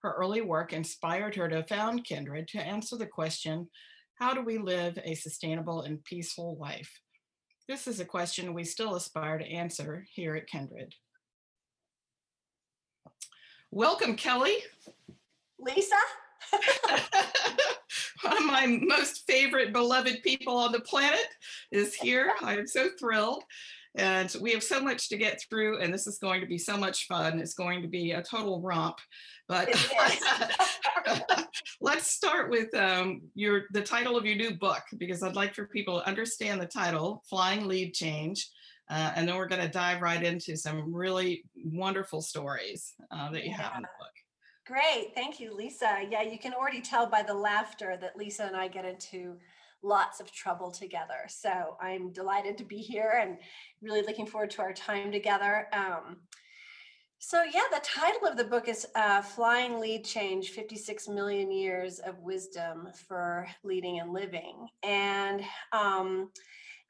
[0.01, 3.67] Her early work inspired her to found Kindred to answer the question
[4.15, 7.01] how do we live a sustainable and peaceful life?
[7.67, 10.93] This is a question we still aspire to answer here at Kindred.
[13.71, 14.55] Welcome, Kelly.
[15.59, 15.95] Lisa?
[18.21, 21.27] One of my most favorite beloved people on the planet
[21.71, 22.33] is here.
[22.41, 23.43] I am so thrilled.
[23.97, 26.75] And we have so much to get through, and this is going to be so
[26.75, 27.39] much fun.
[27.39, 28.97] It's going to be a total romp.
[29.47, 29.69] But
[31.81, 35.67] let's start with um, your the title of your new book because I'd like for
[35.67, 38.45] people to understand the title, "Flying Lead Change,"
[38.89, 43.43] uh, and then we're going to dive right into some really wonderful stories uh, that
[43.43, 43.61] you yeah.
[43.61, 44.11] have in the book.
[44.67, 45.99] Great, thank you, Lisa.
[46.09, 49.37] Yeah, you can already tell by the laughter that Lisa and I get into
[49.85, 51.27] lots of trouble together.
[51.27, 53.37] So I'm delighted to be here and
[53.81, 55.67] really looking forward to our time together.
[55.71, 56.17] Um,
[57.19, 61.99] so, yeah, the title of the book is uh, Flying Lead Change 56 Million Years
[61.99, 64.67] of Wisdom for Leading and Living.
[64.83, 65.41] And
[65.71, 66.29] um,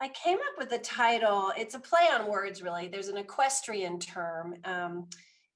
[0.01, 2.87] I came up with the title, it's a play on words, really.
[2.87, 5.07] There's an equestrian term um,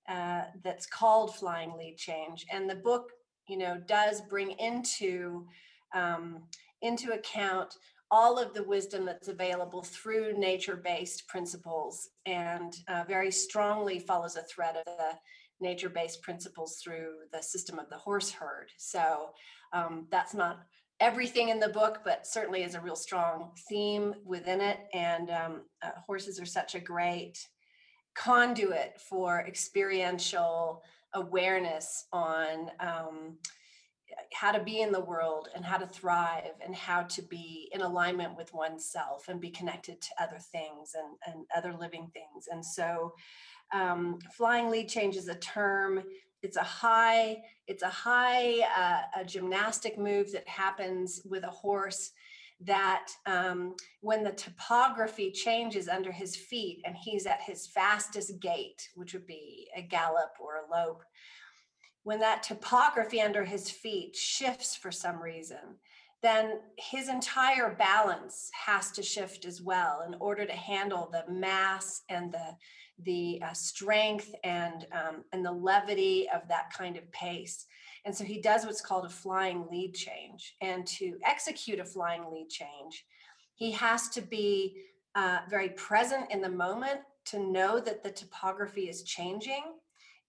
[0.08, 2.46] uh, that's called Flying Lead Change.
[2.52, 3.12] And the book,
[3.48, 5.46] you know, does bring into
[5.94, 6.44] um,
[6.82, 7.76] into account
[8.12, 14.42] all of the wisdom that's available through nature-based principles and uh, very strongly follows a
[14.44, 15.12] thread of the
[15.62, 18.72] nature-based principles through the system of the horse herd.
[18.78, 19.30] So
[19.74, 20.62] um, that's not
[21.00, 24.80] everything in the book, but certainly is a real strong theme within it.
[24.94, 27.38] And um, uh, horses are such a great
[28.16, 30.82] conduit for experiential
[31.14, 33.38] awareness on um,
[34.34, 37.82] how to be in the world and how to thrive and how to be in
[37.82, 42.48] alignment with oneself and be connected to other things and, and other living things.
[42.52, 43.14] And so
[43.74, 46.04] um, flying lead change is a term
[46.42, 47.38] it's a high
[47.68, 52.12] it's a high uh, a gymnastic move that happens with a horse
[52.62, 58.90] that um, when the topography changes under his feet and he's at his fastest gait
[58.96, 61.04] which would be a gallop or a lope
[62.04, 65.78] when that topography under his feet shifts for some reason,
[66.22, 72.04] then his entire balance has to shift as well in order to handle the mass
[72.10, 72.56] and the
[73.04, 77.66] the uh, strength and um, and the levity of that kind of pace.
[78.06, 80.56] And so he does what's called a flying lead change.
[80.62, 83.06] And to execute a flying lead change,
[83.56, 84.84] he has to be
[85.16, 89.64] uh, very present in the moment to know that the topography is changing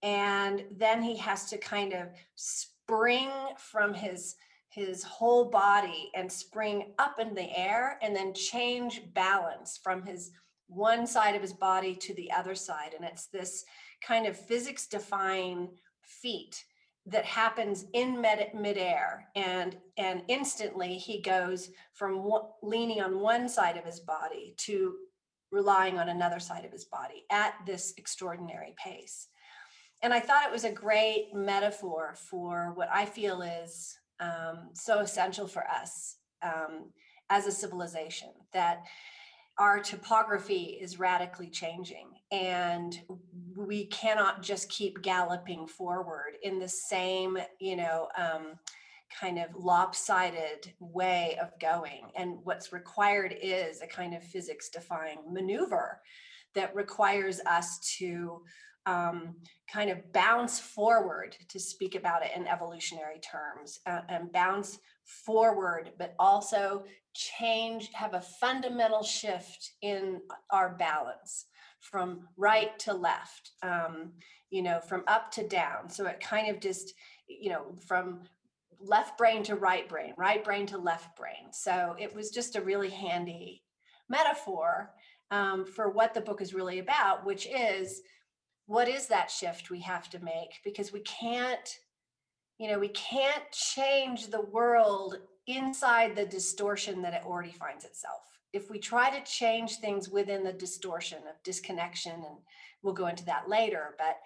[0.02, 4.36] and then he has to kind of spring from his
[4.70, 10.30] his whole body and spring up in the air and then change balance from his
[10.68, 12.94] one side of his body to the other side.
[12.94, 13.64] And it's this
[14.00, 15.70] kind of physics defying
[16.02, 16.64] feat
[17.06, 19.28] that happens in mid midair.
[19.34, 24.94] And and instantly he goes from one, leaning on one side of his body to
[25.50, 29.26] relying on another side of his body at this extraordinary pace
[30.02, 35.00] and I thought it was a great metaphor for what I feel is um, so
[35.00, 36.90] essential for us um,
[37.28, 38.82] as a civilization that
[39.58, 43.00] our topography is radically changing and
[43.56, 48.58] we cannot just keep galloping forward in the same you know um,
[49.18, 52.10] kind of lopsided way of going.
[52.16, 56.00] And what's required is a kind of physics defying maneuver
[56.54, 58.42] that requires us to
[58.86, 59.34] um,
[59.72, 65.92] kind of bounce forward to speak about it in evolutionary terms uh, and bounce forward,
[65.98, 66.84] but also
[67.14, 71.46] change, have a fundamental shift in our balance
[71.80, 74.12] from right to left, um,
[74.50, 75.88] you know, from up to down.
[75.88, 76.94] So it kind of just,
[77.28, 78.20] you know, from
[78.80, 81.52] left brain to right brain, right brain to left brain.
[81.52, 83.62] So it was just a really handy
[84.08, 84.90] metaphor
[85.30, 88.02] um, for what the book is really about, which is
[88.70, 90.60] what is that shift we have to make?
[90.62, 91.76] Because we can't,
[92.56, 95.16] you know, we can't change the world
[95.48, 98.22] inside the distortion that it already finds itself.
[98.52, 102.36] If we try to change things within the distortion of disconnection, and
[102.80, 104.18] we'll go into that later, but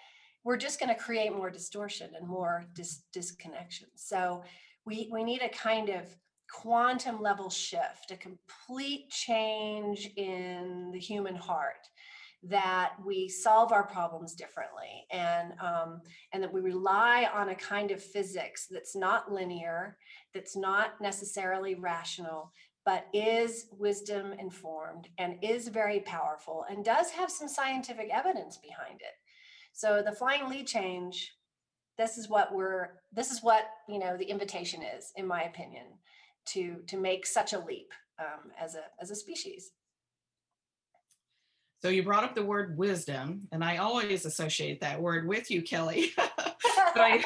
[0.44, 3.88] we're just going to create more distortion and more dis- disconnection.
[3.94, 4.44] So
[4.84, 6.04] we, we need a kind of
[6.50, 11.88] quantum level shift, a complete change in the human heart
[12.48, 15.06] that we solve our problems differently.
[15.10, 16.02] And um,
[16.32, 19.96] and that we rely on a kind of physics that's not linear
[20.32, 22.52] that's not necessarily rational
[22.84, 29.00] but is wisdom informed and is very powerful and does have some scientific evidence behind
[29.00, 29.14] it.
[29.72, 31.32] So the flying lead change
[31.96, 35.86] this is what we're this is what you know the invitation is in my opinion
[36.46, 39.72] to to make such a leap um, as a as a species
[41.84, 45.60] so you brought up the word wisdom and i always associate that word with you
[45.60, 46.12] kelly
[46.96, 47.24] I,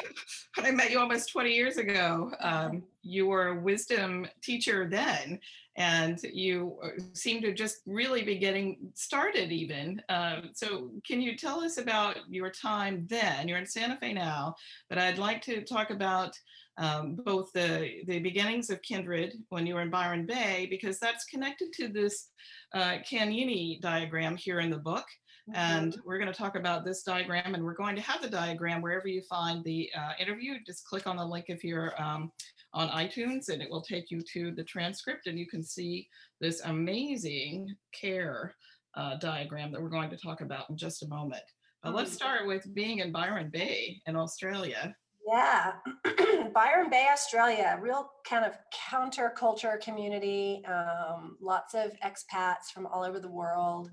[0.55, 5.39] when I met you almost 20 years ago, um, you were a wisdom teacher then,
[5.75, 10.01] and you uh, seem to just really be getting started even.
[10.09, 13.47] Um, so can you tell us about your time then?
[13.47, 14.55] You're in Santa Fe now,
[14.89, 16.37] but I'd like to talk about
[16.79, 21.25] um, both the, the beginnings of Kindred when you were in Byron Bay, because that's
[21.25, 22.29] connected to this
[22.73, 25.05] uh, Kanyini diagram here in the book.
[25.53, 26.01] And mm-hmm.
[26.05, 29.07] we're going to talk about this diagram, and we're going to have the diagram wherever
[29.07, 30.55] you find the uh, interview.
[30.65, 32.31] Just click on the link if you're um,
[32.73, 36.07] on iTunes, and it will take you to the transcript, and you can see
[36.39, 38.55] this amazing care
[38.95, 41.43] uh, diagram that we're going to talk about in just a moment.
[41.81, 42.17] But let's mm-hmm.
[42.17, 44.95] start with being in Byron Bay in Australia.
[45.31, 45.73] Yeah,
[46.53, 48.53] Byron Bay, Australia, real kind of
[48.89, 53.91] counterculture community, um, lots of expats from all over the world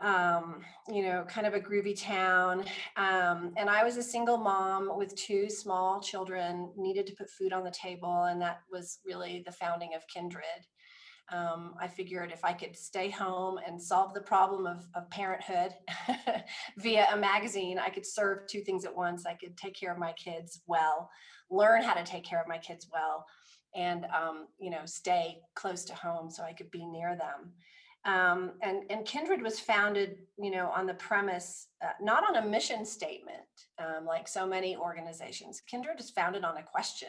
[0.00, 2.64] um, you know, kind of a groovy town.
[2.96, 7.52] Um, and I was a single mom with two small children, needed to put food
[7.52, 8.24] on the table.
[8.24, 10.42] And that was really the founding of Kindred.
[11.32, 15.72] Um, I figured if I could stay home and solve the problem of, of parenthood
[16.78, 19.26] via a magazine, I could serve two things at once.
[19.26, 21.10] I could take care of my kids well,
[21.50, 23.26] learn how to take care of my kids well,
[23.74, 27.52] and um, you know, stay close to home so I could be near them.
[28.06, 32.46] Um, and, and Kindred was founded, you know, on the premise, uh, not on a
[32.46, 33.40] mission statement,
[33.80, 35.60] um, like so many organizations.
[35.68, 37.08] Kindred is founded on a question.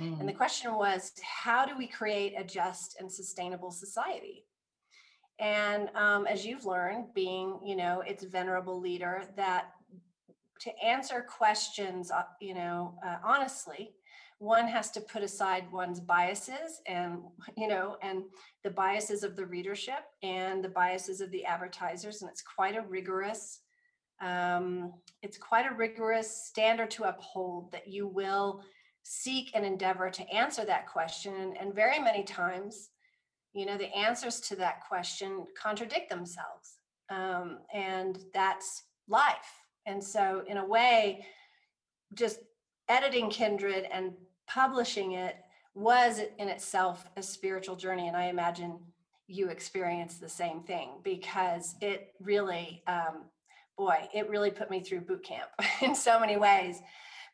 [0.00, 0.20] Mm.
[0.20, 0.36] And the mm.
[0.36, 4.44] question was, how do we create a just and sustainable society?
[5.38, 9.72] And um, as you've learned, being, you know, its venerable leader, that
[10.60, 13.94] to answer questions, uh, you know, uh, honestly,
[14.40, 17.18] one has to put aside one's biases and
[17.58, 18.22] you know and
[18.64, 22.80] the biases of the readership and the biases of the advertisers and it's quite a
[22.80, 23.60] rigorous
[24.22, 28.62] um, it's quite a rigorous standard to uphold that you will
[29.02, 32.90] seek and endeavor to answer that question and very many times
[33.52, 36.78] you know the answers to that question contradict themselves
[37.10, 41.24] um, and that's life and so in a way
[42.14, 42.40] just
[42.88, 44.12] editing kindred and
[44.46, 45.36] publishing it
[45.74, 48.08] was in itself a spiritual journey.
[48.08, 48.78] And I imagine
[49.26, 53.26] you experienced the same thing because it really, um,
[53.78, 55.48] boy, it really put me through boot camp
[55.82, 56.82] in so many ways.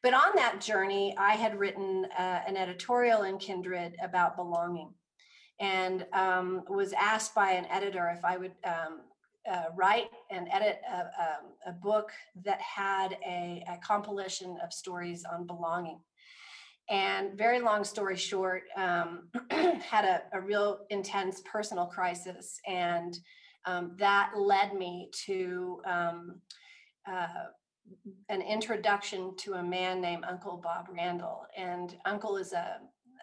[0.07, 4.95] But on that journey, I had written uh, an editorial in Kindred about belonging
[5.59, 9.01] and um, was asked by an editor if I would um,
[9.51, 12.13] uh, write and edit a, a, a book
[12.45, 15.99] that had a, a, compilation of stories on belonging.
[16.89, 22.61] And very long story short, um, had a, a, real intense personal crisis.
[22.65, 23.19] And
[23.65, 26.41] um, that led me to um,
[27.11, 27.47] uh,
[28.29, 31.47] an introduction to a man named Uncle Bob Randall.
[31.57, 32.79] And uncle is a,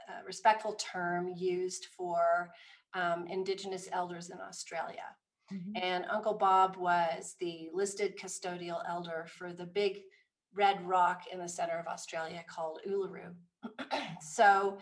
[0.10, 2.52] a respectful term used for
[2.94, 5.16] um, Indigenous elders in Australia.
[5.52, 5.84] Mm-hmm.
[5.84, 10.00] And Uncle Bob was the listed custodial elder for the big
[10.54, 13.34] red rock in the center of Australia called Uluru.
[14.22, 14.78] so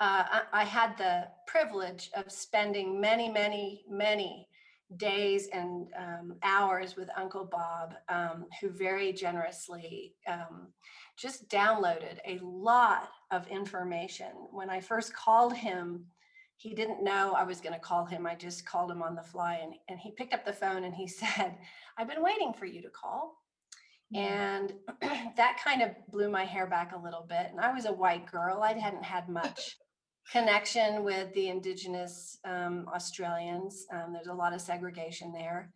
[0.00, 4.48] uh, I, I, had the privilege of spending many, many, many
[4.98, 10.68] days and um, hours with Uncle Bob, um, who very generously um,
[11.16, 14.28] just downloaded a lot of information.
[14.50, 16.06] When I first called him,
[16.56, 18.26] he didn't know I was going to call him.
[18.26, 20.94] I just called him on the fly, and, and he picked up the phone and
[20.94, 21.56] he said,
[21.98, 23.36] I've been waiting for you to call
[24.14, 24.72] And
[25.36, 27.48] that kind of blew my hair back a little bit.
[27.50, 29.76] And I was a white girl, I hadn't had much
[30.30, 33.86] connection with the Indigenous um, Australians.
[33.92, 35.72] Um, there's a lot of segregation there.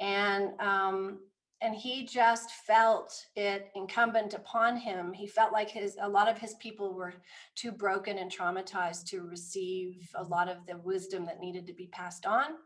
[0.00, 1.18] And um,
[1.60, 6.38] and he just felt it incumbent upon him he felt like his a lot of
[6.38, 7.14] his people were
[7.54, 11.88] too broken and traumatized to receive a lot of the wisdom that needed to be
[11.88, 12.56] passed on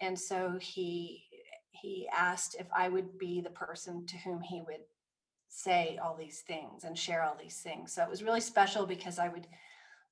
[0.00, 1.24] and so he
[1.70, 4.82] he asked if i would be the person to whom he would
[5.48, 9.18] say all these things and share all these things so it was really special because
[9.18, 9.46] i would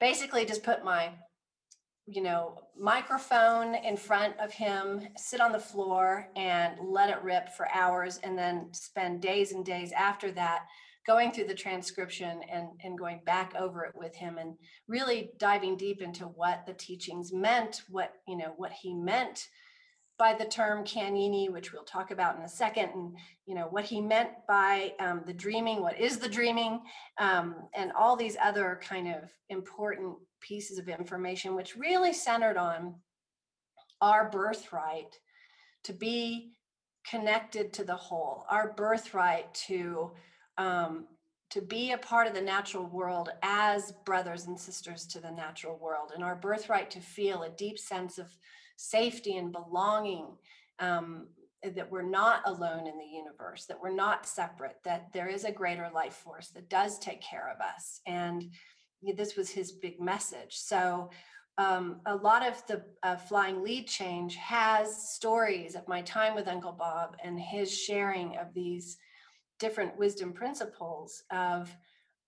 [0.01, 1.13] basically just put my
[2.11, 7.49] you know, microphone in front of him, sit on the floor and let it rip
[7.51, 10.67] for hours, and then spend days and days after that
[11.07, 14.55] going through the transcription and, and going back over it with him and
[14.89, 19.47] really diving deep into what the teachings meant, what, you know, what he meant
[20.21, 23.85] by the term Kanyini, which we'll talk about in a second, and you know what
[23.85, 26.83] he meant by um, the dreaming, what is the dreaming,
[27.19, 32.97] um, and all these other kind of important pieces of information, which really centered on
[34.03, 35.19] our birthright
[35.85, 36.53] to be
[37.09, 40.11] connected to the whole, our birthright to
[40.59, 41.07] um,
[41.49, 45.79] to be a part of the natural world as brothers and sisters to the natural
[45.79, 48.27] world, and our birthright to feel a deep sense of
[48.81, 50.27] safety and belonging.
[50.79, 51.27] Um,
[51.63, 55.53] that we're not alone in the universe, that we're not separate, that there is a
[55.53, 58.01] greater life force that does take care of us.
[58.07, 58.51] And
[59.03, 60.57] this was his big message.
[60.57, 61.11] So
[61.59, 66.49] um, a lot of the uh, flying lead change has stories of my time with
[66.49, 68.97] Uncle Bob and his sharing of these
[69.59, 71.77] different wisdom principles of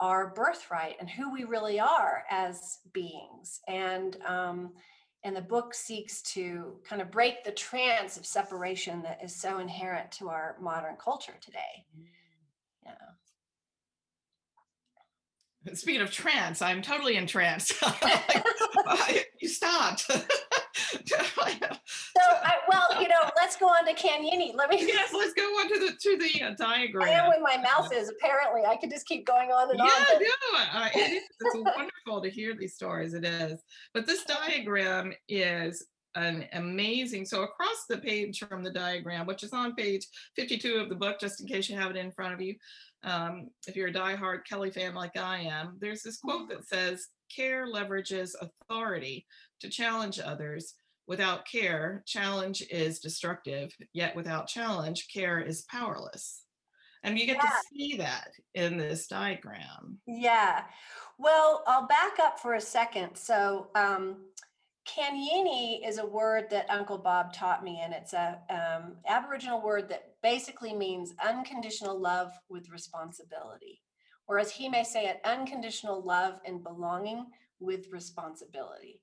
[0.00, 3.61] our birthright and who we really are as beings.
[3.68, 4.73] And um,
[5.24, 9.58] and the book seeks to kind of break the trance of separation that is so
[9.58, 11.86] inherent to our modern culture today.
[11.96, 12.04] Mm.
[12.84, 12.94] Yeah.
[15.74, 17.72] Speaking of trance, I'm totally in trance.
[19.40, 20.10] you stopped.
[21.06, 24.54] so, I, well, you know, let's go on to Kanyini.
[24.54, 24.84] Let me.
[24.87, 27.08] Yes, let's go on to the to the uh, diagram.
[27.08, 28.11] I am where my mouth is.
[28.11, 30.20] Apparently, I could just keep going on and yeah, on.
[30.20, 31.22] Yeah, no, uh, it is.
[31.40, 33.14] It's wonderful to hear these stories.
[33.14, 33.61] It is.
[33.94, 37.25] But this diagram is an amazing.
[37.25, 40.06] So across the page from the diagram, which is on page
[40.37, 42.54] 52 of the book, just in case you have it in front of you,
[43.04, 47.08] um, if you're a diehard Kelly fan like I am, there's this quote that says,
[47.34, 49.26] care leverages authority
[49.61, 50.75] to challenge others.
[51.06, 56.42] Without care, challenge is destructive, yet without challenge, care is powerless.
[57.02, 57.50] And you get yeah.
[57.50, 59.99] to see that in this diagram.
[60.06, 60.62] Yeah.
[61.18, 63.16] Well, I'll back up for a second.
[63.16, 64.16] So, um,
[64.87, 69.88] Kanyini is a word that Uncle Bob taught me, and it's a um, Aboriginal word
[69.88, 73.80] that basically means unconditional love with responsibility,
[74.26, 77.26] or as he may say it, unconditional love and belonging
[77.61, 79.00] with responsibility.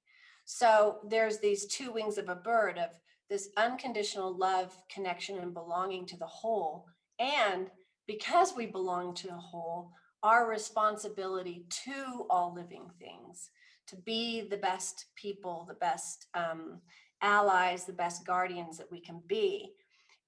[0.52, 2.90] So there's these two wings of a bird of
[3.30, 6.88] this unconditional love, connection, and belonging to the whole,
[7.20, 7.70] and
[8.08, 9.92] because we belong to the whole,
[10.24, 13.52] our responsibility to all living things
[13.86, 16.82] to be the best people, the best um,
[17.22, 19.74] allies, the best guardians that we can be.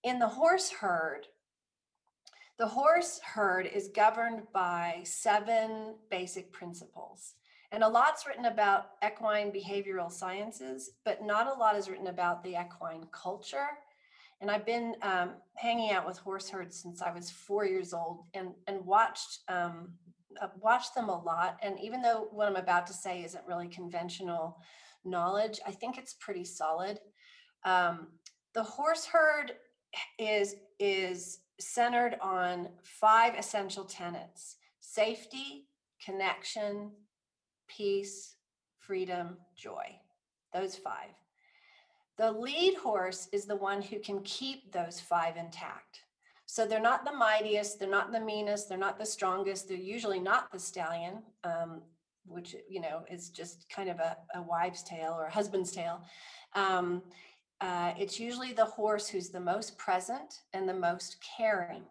[0.03, 1.25] In the horse herd,
[2.59, 7.33] the horse herd is governed by seven basic principles.
[7.71, 12.43] And a lot's written about equine behavioral sciences, but not a lot is written about
[12.43, 13.67] the equine culture.
[14.41, 18.25] And I've been um, hanging out with horse herds since I was four years old
[18.33, 19.93] and, and watched um,
[20.41, 21.57] uh, watched them a lot.
[21.61, 24.57] And even though what I'm about to say isn't really conventional
[25.03, 26.99] knowledge, I think it's pretty solid.
[27.63, 28.07] Um,
[28.53, 29.53] the horse herd
[30.17, 35.67] is is centered on five essential tenets: safety,
[36.03, 36.91] connection,
[37.75, 38.35] peace,
[38.79, 39.85] freedom, joy.
[40.53, 41.11] Those five.
[42.17, 46.01] The lead horse is the one who can keep those five intact.
[46.45, 50.19] So they're not the mightiest, they're not the meanest, they're not the strongest, they're usually
[50.19, 51.81] not the stallion, um,
[52.25, 56.01] which, you know, is just kind of a, a wives' tale or a husband's tale.
[56.53, 57.01] Um,
[57.61, 61.83] uh, it's usually the horse who's the most present and the most caring.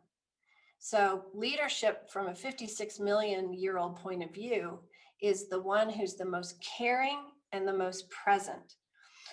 [0.79, 4.79] So, leadership from a 56 million year old point of view
[5.23, 7.21] is the one who's the most caring
[7.53, 8.77] and the most present.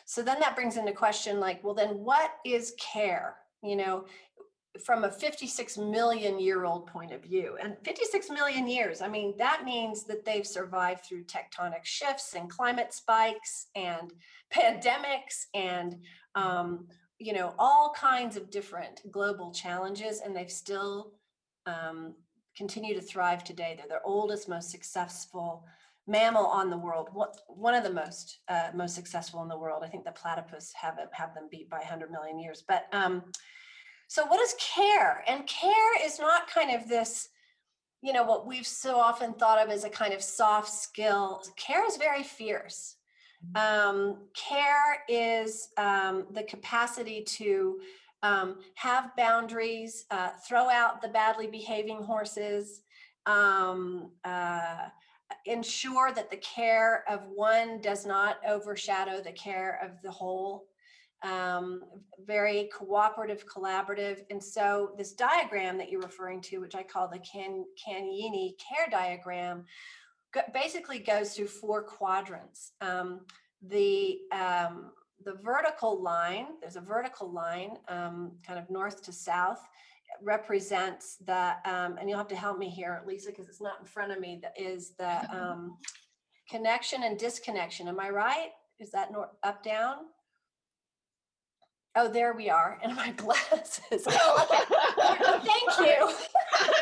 [0.06, 3.36] So, then that brings into question like, well, then what is care?
[3.62, 4.06] You know,
[4.84, 7.58] from a 56 million year old point of view.
[7.62, 12.50] And 56 million years, I mean, that means that they've survived through tectonic shifts and
[12.50, 14.13] climate spikes and
[14.53, 15.98] pandemics and,
[16.36, 16.88] um,
[17.20, 20.22] you know, all kinds of different global challenges.
[20.22, 21.13] And they've still
[21.65, 22.13] um,
[22.58, 23.76] continue to thrive today.
[23.78, 25.66] They're the oldest, most successful
[26.08, 27.10] mammal on the world.
[27.48, 29.84] One of the most uh, most successful in the world.
[29.84, 32.64] I think the platypus have have them beat by 100 million years.
[32.68, 33.24] But um,
[34.08, 35.24] so, what is care?
[35.28, 37.30] And care is not kind of this,
[38.02, 41.42] you know, what we've so often thought of as a kind of soft skill.
[41.58, 42.96] Care is very fierce.
[43.56, 47.80] Um, care is um, the capacity to
[48.27, 52.81] um, have boundaries, uh, throw out the badly behaving horses,
[53.25, 54.88] um, uh,
[55.46, 60.65] ensure that the care of one does not overshadow the care of the whole.
[61.24, 61.81] Um,
[62.25, 64.19] very cooperative, collaborative.
[64.29, 68.88] And so this diagram that you're referring to, which I call the Can Kanyini care
[68.91, 69.65] diagram,
[70.53, 72.74] basically goes through four quadrants.
[72.81, 73.22] Um,
[73.63, 74.91] the um,
[75.27, 79.60] the vertical line, there's a vertical line, um, kind of north to south,
[80.24, 83.86] represents the, um, and you'll have to help me here, Lisa, because it's not in
[83.86, 85.77] front of me, that is the um,
[86.50, 87.89] connection and disconnection.
[87.89, 88.51] Am I right?
[88.79, 89.96] Is that nor- up, down?
[91.98, 94.07] Oh, there we are, and my glasses.
[95.00, 96.13] Oh, Thank you.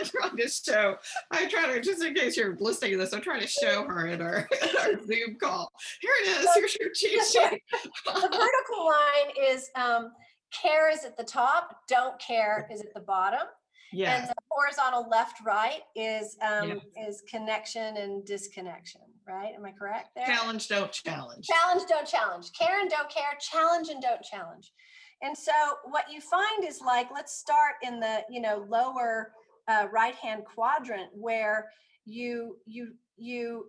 [0.12, 0.96] Trying to show,
[1.32, 4.08] I try to, just in case you're listening to this, I'm trying to show her
[4.08, 5.72] in our, in our Zoom call.
[6.02, 7.62] Here it is, here's your cheat sheet.
[8.06, 10.12] the vertical line is um,
[10.52, 13.48] care is at the top, don't care is at the bottom.
[13.94, 16.80] And the horizontal left right is um, Yes.
[17.08, 19.54] is connection and disconnection, right?
[19.56, 20.26] Am I correct there?
[20.26, 21.48] challenge, don't challenge.
[21.48, 22.52] Challenge, don't challenge.
[22.60, 23.38] Care and don't care.
[23.40, 24.74] Challenge and don't challenge.
[25.22, 25.54] And so
[25.86, 29.32] what you find is like, let's start in the you know lower
[29.68, 31.70] uh, right hand quadrant where
[32.06, 33.66] you you you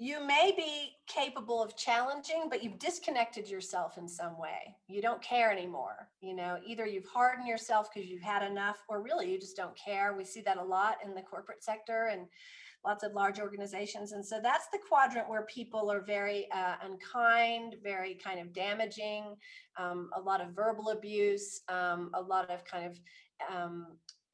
[0.00, 4.76] you may be capable of challenging, but you've disconnected yourself in some way.
[4.86, 6.08] You don't care anymore.
[6.20, 9.76] You know, either you've hardened yourself because you've had enough, or really you just don't
[9.76, 10.14] care.
[10.16, 12.26] We see that a lot in the corporate sector and
[12.86, 14.12] lots of large organizations.
[14.12, 19.34] And so that's the quadrant where people are very uh, unkind, very kind of damaging,
[19.78, 22.98] um, a lot of verbal abuse, um, a lot of kind of
[23.52, 23.86] um,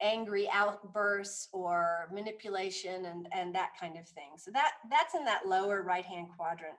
[0.05, 4.31] angry outbursts or manipulation and and that kind of thing.
[4.37, 6.75] So that that's in that lower right hand quadrant.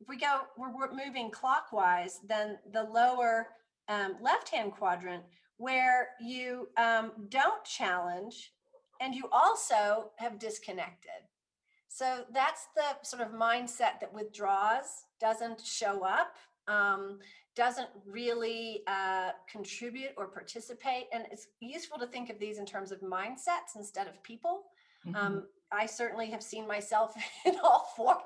[0.00, 3.48] If we go we're, we're moving clockwise then the lower
[3.88, 5.24] um, left hand quadrant
[5.56, 8.52] where you um, don't challenge
[9.00, 11.20] and you also have disconnected.
[11.88, 16.36] So that's the sort of mindset that withdraws doesn't show up
[16.68, 17.18] um,
[17.56, 21.06] doesn't really uh, contribute or participate.
[21.12, 24.64] And it's useful to think of these in terms of mindsets instead of people.
[25.06, 25.16] Mhm.
[25.16, 27.14] Um, I certainly have seen myself
[27.46, 28.22] in all four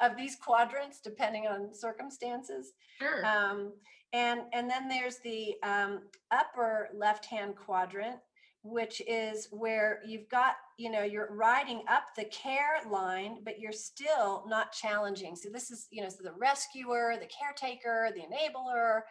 [0.00, 2.72] of these quadrants, depending on circumstances.
[2.98, 3.24] Sure.
[3.24, 3.72] Um,
[4.12, 8.18] and and then there's the um, upper left-hand quadrant,
[8.62, 13.72] which is where you've got you know you're riding up the care line, but you're
[13.72, 15.36] still not challenging.
[15.36, 19.02] So this is you know so the rescuer, the caretaker, the enabler.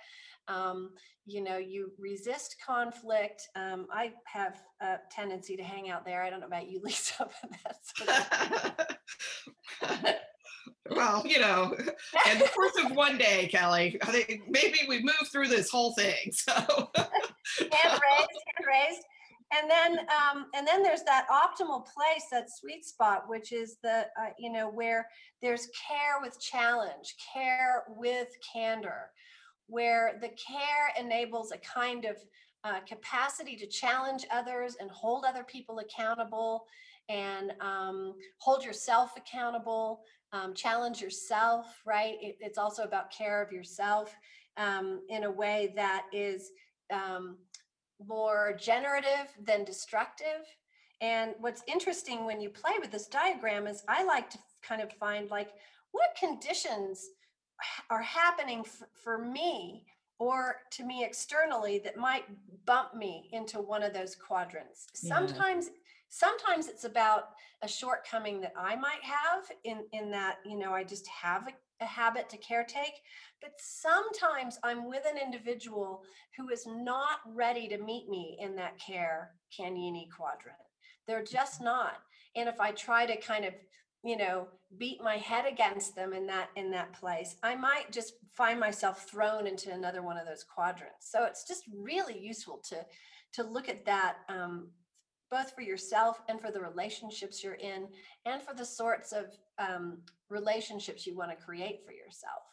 [0.47, 0.91] Um,
[1.25, 3.47] you know you resist conflict.
[3.55, 6.23] Um, I have a tendency to hang out there.
[6.23, 7.93] I don't know about you, Lisa, but that's
[10.89, 11.75] Well, you know,
[12.31, 15.93] in the course of one day, Kelly, I think maybe we move through this whole
[15.93, 16.31] thing.
[16.31, 19.03] So, hand raised, hand raised.
[19.51, 24.05] And then, um, and then there's that optimal place, that sweet spot, which is the,
[24.19, 25.07] uh, you know, where
[25.41, 29.09] there's care with challenge, care with candor,
[29.67, 32.17] where the care enables a kind of
[32.63, 36.65] uh, capacity to challenge others and hold other people accountable
[37.07, 42.17] and um, hold yourself accountable, um, challenge yourself, right?
[42.21, 44.15] It- it's also about care of yourself
[44.57, 46.51] um, in a way that is
[46.93, 47.37] um,
[48.05, 50.45] more generative than destructive.
[51.01, 54.91] And what's interesting when you play with this diagram is I like to kind of
[54.93, 55.49] find like
[55.91, 57.09] what conditions
[57.89, 59.85] are happening f- for me
[60.19, 62.25] or to me externally that might
[62.65, 64.87] bump me into one of those quadrants.
[65.01, 65.15] Yeah.
[65.15, 65.69] Sometimes
[66.09, 67.29] sometimes it's about
[67.61, 71.47] a shortcoming that I might have in in that, you know, I just have
[71.81, 72.99] a, habit to caretake,
[73.41, 76.03] but sometimes I'm with an individual
[76.37, 80.57] who is not ready to meet me in that care Kanyini quadrant.
[81.07, 81.97] They're just not.
[82.35, 83.53] And if I try to kind of,
[84.03, 88.13] you know, beat my head against them in that in that place, I might just
[88.35, 91.11] find myself thrown into another one of those quadrants.
[91.11, 92.85] So it's just really useful to
[93.33, 94.69] to look at that um,
[95.29, 97.87] both for yourself and for the relationships you're in,
[98.25, 99.25] and for the sorts of
[99.57, 102.43] um, relationships you want to create for yourself.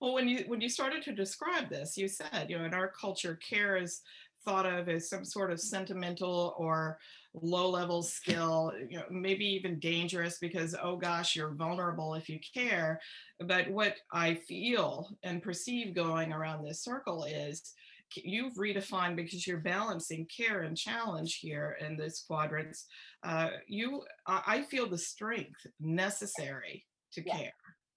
[0.00, 2.88] well, when you when you started to describe this, you said, you know, in our
[2.88, 4.02] culture, care is
[4.44, 6.98] thought of as some sort of sentimental or
[7.34, 12.38] low level skill, you know, maybe even dangerous because, oh gosh, you're vulnerable if you
[12.54, 13.00] care.
[13.40, 17.72] But what I feel and perceive going around this circle is
[18.16, 22.86] you've redefined because you're balancing care and challenge here in this quadrants.
[23.22, 27.36] Uh, you, I feel the strength necessary to Yeah.
[27.38, 27.52] care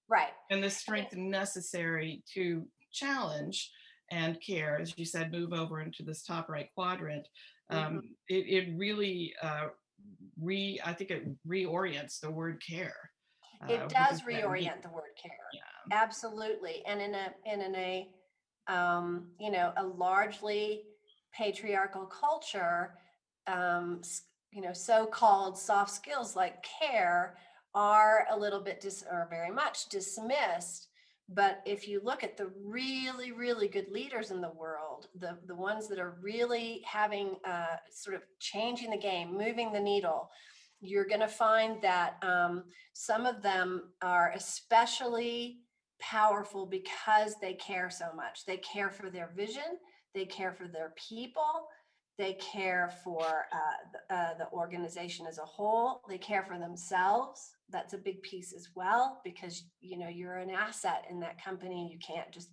[0.07, 0.33] Right.
[0.51, 3.71] and the strength necessary to challenge
[4.11, 7.27] and care, as you said, move over into this top right quadrant.
[7.71, 9.69] Um, it, it really uh,
[10.39, 13.09] re, I think it reorients the word care.
[13.63, 15.31] uh, It what does reorient the word care.
[15.53, 15.97] Yeah.
[16.03, 16.83] Absolutely.
[16.85, 18.07] And in a, and in a,
[18.67, 20.83] um, you know, a largely
[21.33, 22.95] patriarchal culture,
[23.47, 24.01] um,
[24.51, 27.37] you know, so-called soft skills like care
[27.73, 30.87] are a little bit dis, or very much dismissed.
[31.27, 35.55] But if you look at the really, really good leaders in the world, the, the
[35.55, 40.29] ones that are really having, uh, sort of changing the game, moving the needle,
[40.81, 45.61] you're going to find that um, some of them are especially
[45.99, 48.45] powerful because they care so much.
[48.45, 49.79] They care for their vision,
[50.13, 51.67] they care for their people,
[52.17, 57.55] they care for uh, the, uh, the organization as a whole, they care for themselves.
[57.69, 61.89] That's a big piece as well because you know you're an asset in that company.
[61.91, 62.49] You can't just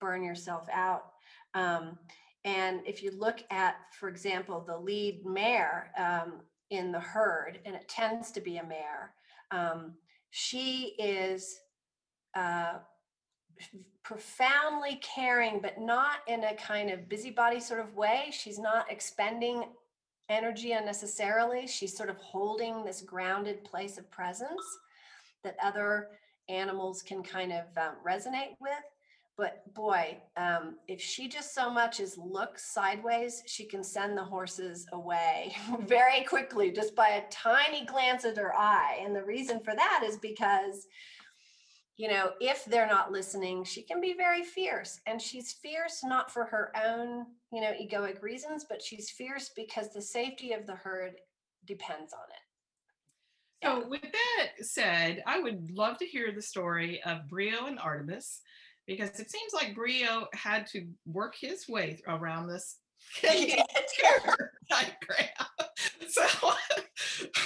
[0.00, 1.04] burn yourself out.
[1.54, 1.98] Um,
[2.44, 6.40] and if you look at, for example, the lead mare um,
[6.70, 9.14] in the herd, and it tends to be a mare,
[9.52, 9.94] um,
[10.30, 11.56] she is
[12.34, 12.74] uh,
[14.02, 18.26] profoundly caring, but not in a kind of busybody sort of way.
[18.30, 19.64] She's not expending
[20.28, 21.66] energy unnecessarily.
[21.66, 24.62] She's sort of holding this grounded place of presence
[25.44, 26.08] that other
[26.48, 28.72] animals can kind of um, resonate with.
[29.38, 34.24] But boy, um, if she just so much as looks sideways, she can send the
[34.24, 39.00] horses away very quickly just by a tiny glance at her eye.
[39.02, 40.86] And the reason for that is because
[41.96, 45.00] you know, if they're not listening, she can be very fierce.
[45.06, 49.92] And she's fierce not for her own, you know, egoic reasons, but she's fierce because
[49.92, 51.12] the safety of the herd
[51.66, 52.36] depends on it.
[53.64, 58.40] So, with that said, I would love to hear the story of Brio and Artemis
[58.88, 62.78] because it seems like Brio had to work his way around this
[63.22, 63.66] diagram.
[66.08, 66.22] So,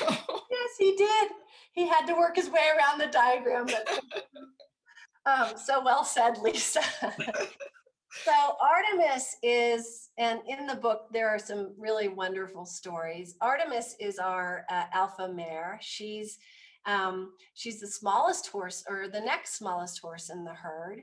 [0.00, 1.28] yes, he did.
[1.76, 3.66] He had to work his way around the diagram.
[3.66, 4.00] But,
[5.26, 6.80] um, so well said, Lisa.
[8.24, 13.36] so Artemis is, and in the book there are some really wonderful stories.
[13.40, 15.78] Artemis is our uh, alpha mare.
[15.82, 16.38] She's
[16.86, 21.02] um, she's the smallest horse, or the next smallest horse in the herd.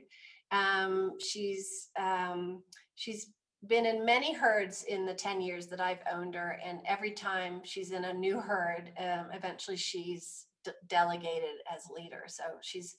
[0.50, 2.62] Um, she's um,
[2.96, 3.28] she's
[3.68, 6.58] been in many herds in the 10 years that I've owned her.
[6.64, 12.24] And every time she's in a new herd, um, eventually she's d- delegated as leader.
[12.26, 12.96] So she's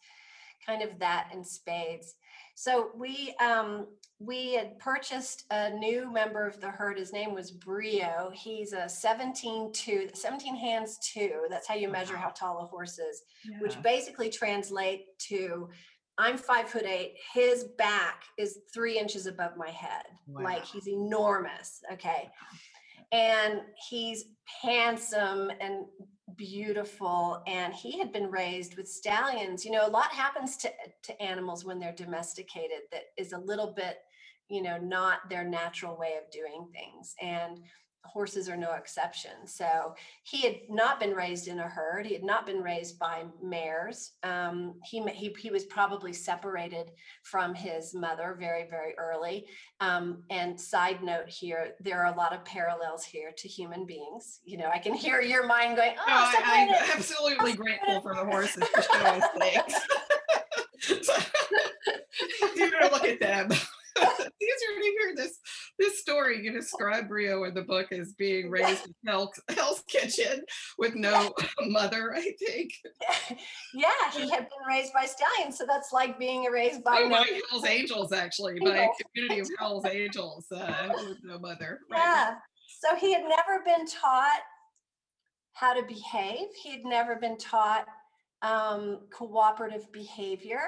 [0.66, 2.16] kind of that in spades.
[2.56, 3.88] So we um,
[4.20, 6.98] we had purchased a new member of the herd.
[6.98, 8.32] His name was Brio.
[8.34, 11.46] He's a 17 two, 17 hands two.
[11.50, 13.24] That's how you measure how tall a horse is,
[13.60, 15.70] which basically translate to
[16.18, 17.16] I'm five foot eight.
[17.34, 20.04] His back is three inches above my head.
[20.44, 21.82] Like he's enormous.
[21.92, 22.30] Okay.
[23.12, 24.26] And he's
[24.62, 25.86] handsome and
[26.36, 27.42] beautiful.
[27.48, 29.66] And he had been raised with stallions.
[29.66, 30.72] You know, a lot happens to,
[31.04, 34.00] to animals when they're domesticated that is a little bit,
[34.50, 37.16] you know, not their natural way of doing things.
[37.22, 37.60] And
[38.06, 39.46] horses are no exception.
[39.46, 42.06] So he had not been raised in a herd.
[42.06, 44.14] He had not been raised by mares.
[44.24, 46.92] Um, he, he he was probably separated
[47.24, 49.46] from his mother very very early.
[49.80, 54.40] Um, and side note here, there are a lot of parallels here to human beings.
[54.46, 58.02] You know, I can hear your mind going, No, "Oh, I, I'm separated." absolutely grateful
[58.02, 59.22] for the horses for showing.
[61.02, 61.14] So,
[62.54, 63.48] easier to look at them.
[63.52, 65.40] it's easier to hear this
[65.78, 66.44] this story.
[66.44, 70.44] You describe Brio in the book as being raised in Hell, Hell's Kitchen
[70.78, 71.34] with no
[71.68, 72.72] mother, I think.
[73.74, 77.02] yeah, he had been raised by stallions, so that's like being raised by.
[77.04, 81.80] Oh, by Hell's Angels, actually, by a community of Hell's Angels uh, with no mother.
[81.92, 82.00] Right.
[82.00, 82.36] Yeah.
[82.80, 84.42] So he had never been taught
[85.54, 86.48] how to behave.
[86.62, 87.88] He had never been taught
[88.42, 90.62] um, cooperative behavior.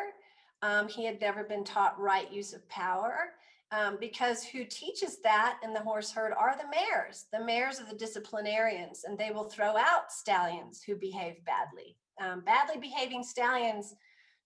[0.61, 3.33] Um, he had never been taught right use of power
[3.71, 7.25] um, because who teaches that in the horse herd are the mares.
[7.33, 11.97] The mares are the disciplinarians, and they will throw out stallions who behave badly.
[12.19, 13.95] Um, badly behaving stallions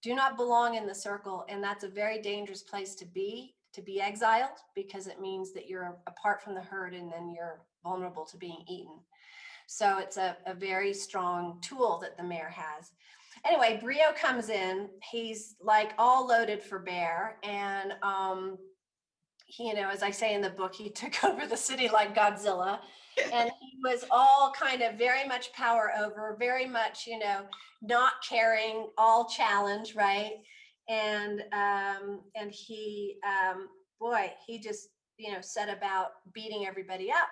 [0.02, 3.82] do not belong in the circle, and that's a very dangerous place to be to
[3.82, 8.26] be exiled because it means that you're apart from the herd and then you're vulnerable
[8.26, 9.00] to being eaten.
[9.68, 12.92] So it's a, a very strong tool that the mare has.
[13.46, 14.90] Anyway, Brio comes in.
[15.10, 17.38] He's like all loaded for bear.
[17.44, 18.58] And, um,
[19.60, 22.80] you know, as I say in the book, he took over the city like Godzilla.
[23.34, 27.42] and he was all kind of very much power over, very much, you know,
[27.82, 30.34] not caring, all challenge, right?
[30.90, 33.68] And um, and he, um,
[34.00, 37.30] boy, he just, you know, set about beating everybody up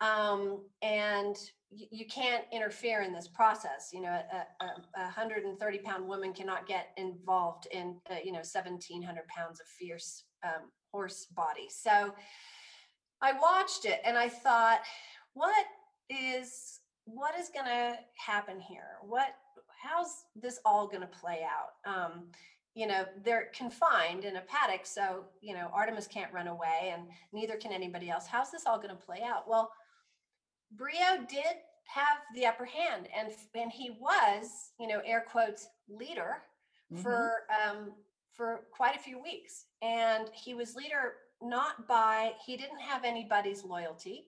[0.00, 1.36] um, and
[1.70, 3.90] y- you can't interfere in this process.
[3.92, 8.38] You know, a, a, a 130 pound woman cannot get involved in, uh, you know,
[8.38, 11.68] 1700 pounds of fierce um, horse body.
[11.68, 12.14] So
[13.20, 14.80] I watched it and I thought,
[15.34, 15.66] what
[16.10, 18.96] is what is going to happen here?
[19.02, 19.28] What
[19.82, 21.90] how's this all going to play out?
[21.92, 22.24] Um,
[22.74, 27.08] you know they're confined in a paddock so you know artemis can't run away and
[27.32, 29.72] neither can anybody else how's this all going to play out well
[30.76, 36.42] Brio did have the upper hand, and and he was, you know, air quotes leader
[36.92, 37.02] Mhm.
[37.02, 37.94] for um,
[38.38, 43.64] for quite a few weeks, and he was leader not by he didn't have anybody's
[43.64, 44.26] loyalty,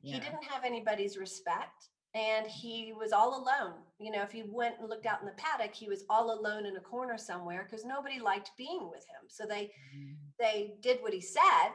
[0.00, 3.74] he didn't have anybody's respect, and he was all alone.
[3.98, 6.66] You know, if he went and looked out in the paddock, he was all alone
[6.66, 9.28] in a corner somewhere because nobody liked being with him.
[9.28, 9.64] So they
[9.96, 10.14] mm-hmm.
[10.38, 11.70] they did what he said,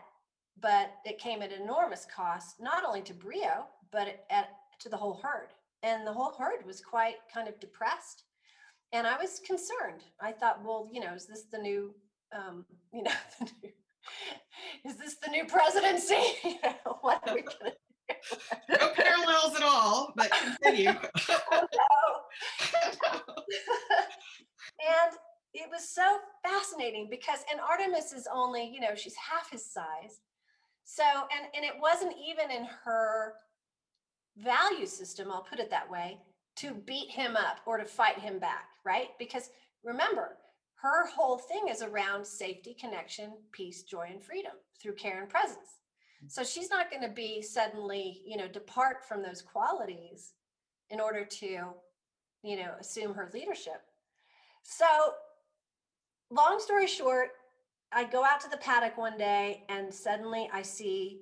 [0.60, 5.20] but it came at enormous cost, not only to Brio, but at, to the whole
[5.24, 5.50] herd.
[5.82, 8.24] And the whole herd was quite kind of depressed.
[8.92, 10.04] And I was concerned.
[10.22, 11.94] I thought, well, you know, is this the new,
[12.36, 13.72] um, you know, the new,
[14.92, 16.16] is this the new presidency?
[16.44, 17.74] You know, what are we gonna
[18.70, 20.90] No parallels at all, but continue.
[20.90, 21.00] and
[25.54, 26.04] it was so
[26.44, 30.22] fascinating because and artemis is only you know she's half his size
[30.84, 33.34] so and and it wasn't even in her
[34.38, 36.18] value system i'll put it that way
[36.56, 39.10] to beat him up or to fight him back right?
[39.18, 39.50] Because
[39.84, 40.38] remember
[40.82, 45.82] her whole thing is around safety connection peace joy and freedom through care and presence.
[46.28, 50.34] So she's not going to be suddenly you know depart from those qualities
[50.90, 51.46] in order to
[52.44, 53.82] you know assume her leadership.
[54.64, 54.86] So
[56.32, 57.30] long story short
[57.92, 61.22] i go out to the paddock one day and suddenly i see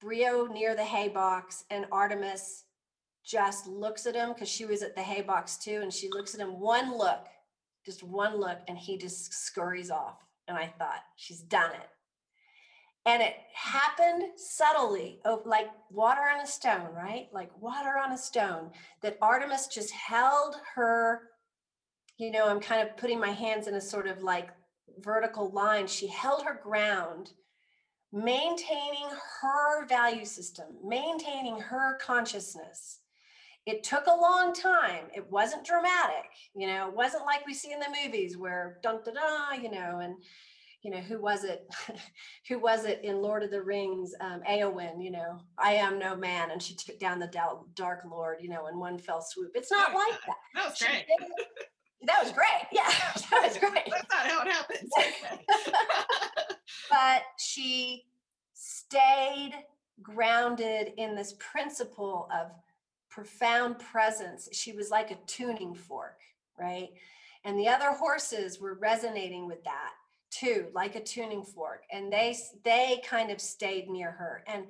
[0.00, 2.64] brio near the hay box and artemis
[3.24, 6.34] just looks at him because she was at the hay box too and she looks
[6.34, 7.26] at him one look
[7.84, 10.18] just one look and he just scurries off.
[10.48, 11.88] And i thought she's done it.
[13.06, 17.28] And it happened subtly oh, like water on a stone right?
[17.32, 18.70] Like water on a stone
[19.02, 21.22] that artemis just held her
[22.18, 24.50] you know i'm kind of putting my hands in a sort of like
[24.98, 25.86] vertical line.
[25.86, 27.32] She held her ground
[28.12, 29.08] maintaining
[29.40, 32.99] her value system maintaining her consciousness
[33.70, 35.04] it took a long time.
[35.14, 39.00] It wasn't dramatic you know it wasn't like we see in the movies where dun
[39.04, 40.14] da da you know and
[40.82, 41.60] you know who was it?
[42.48, 45.40] Who was it in lord of the rings um eowyn you know?
[45.58, 47.30] I am no man and she took down the
[47.74, 49.52] dark lord you know in one fell swoop.
[49.54, 50.68] It's not like that That.
[50.70, 51.04] Was great.
[52.08, 52.66] that was great.
[52.72, 52.90] Yeah
[53.30, 53.86] that was great.
[53.90, 54.90] That's not how it happens.
[54.98, 55.72] Okay.
[56.90, 58.04] but she
[58.54, 59.52] stayed
[60.02, 62.46] grounded in this principle of
[63.10, 64.48] profound presence.
[64.52, 66.18] She was like a tuning fork,
[66.58, 66.90] right?
[67.44, 69.92] And the other horses were resonating with that
[70.30, 71.82] too, like a tuning fork.
[71.90, 74.44] And they they kind of stayed near her.
[74.46, 74.66] And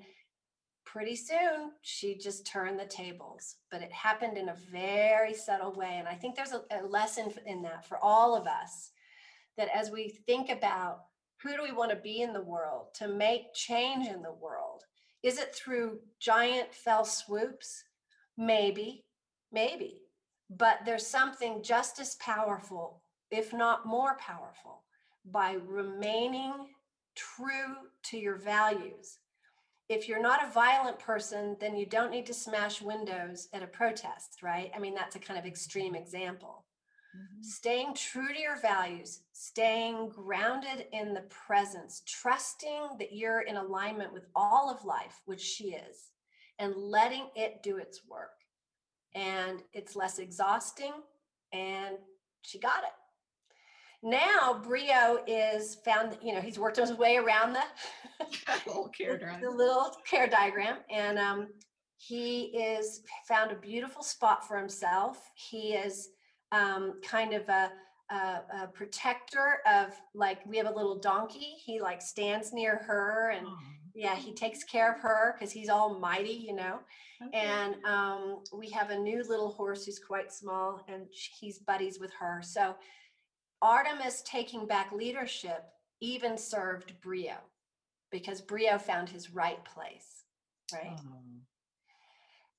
[0.85, 3.57] pretty soon she just turned the tables.
[3.71, 5.97] But it happened in a very subtle way.
[5.99, 8.91] And I think there's a, a lesson in that for all of us
[9.57, 11.03] that as we think about
[11.43, 14.85] who do we want to be in the world to make change in the world
[15.23, 17.85] is it through giant fell swoops
[18.37, 19.05] maybe
[19.53, 20.01] maybe.
[20.51, 24.85] But there's something just as powerful if not more powerful
[25.25, 26.75] by remaining
[27.15, 29.19] true to your values.
[29.89, 33.67] If you're not a violent person then you don't need to smash windows at a
[33.67, 34.71] protest right?
[34.75, 36.67] I mean that's a kind of extreme example.
[37.17, 37.45] Mhm.
[37.45, 44.13] staying true to your values, staying grounded in the presence, trusting that you're in alignment
[44.13, 46.10] with all of life, which she is,
[46.61, 48.31] and letting it do its work.
[49.15, 50.93] And it's less exhausting,
[51.53, 51.97] and
[52.43, 52.93] she got it.
[54.03, 57.63] Now Brio is found, you know, he's worked his way around the
[58.67, 59.41] Little care drive.
[59.43, 61.49] the little care diagram and um,
[61.99, 66.09] he is found a beautiful spot for himself he is
[66.53, 67.71] um, kind of a
[68.11, 71.55] a, a protector of like we have a little donkey.
[71.65, 73.59] He like stands near her and Oh,
[73.95, 76.81] yeah, he takes care of her because he's almighty, you know.
[77.23, 77.39] okay.
[77.39, 82.13] And um, we have a new little horse who's quite small, and he's buddies with
[82.19, 82.41] her.
[82.43, 82.77] So
[83.63, 85.65] Artemis taking back leadership
[86.01, 87.35] even served Brio
[88.11, 90.25] because Brio found his right place,
[90.73, 90.99] right?
[90.99, 91.13] Oh,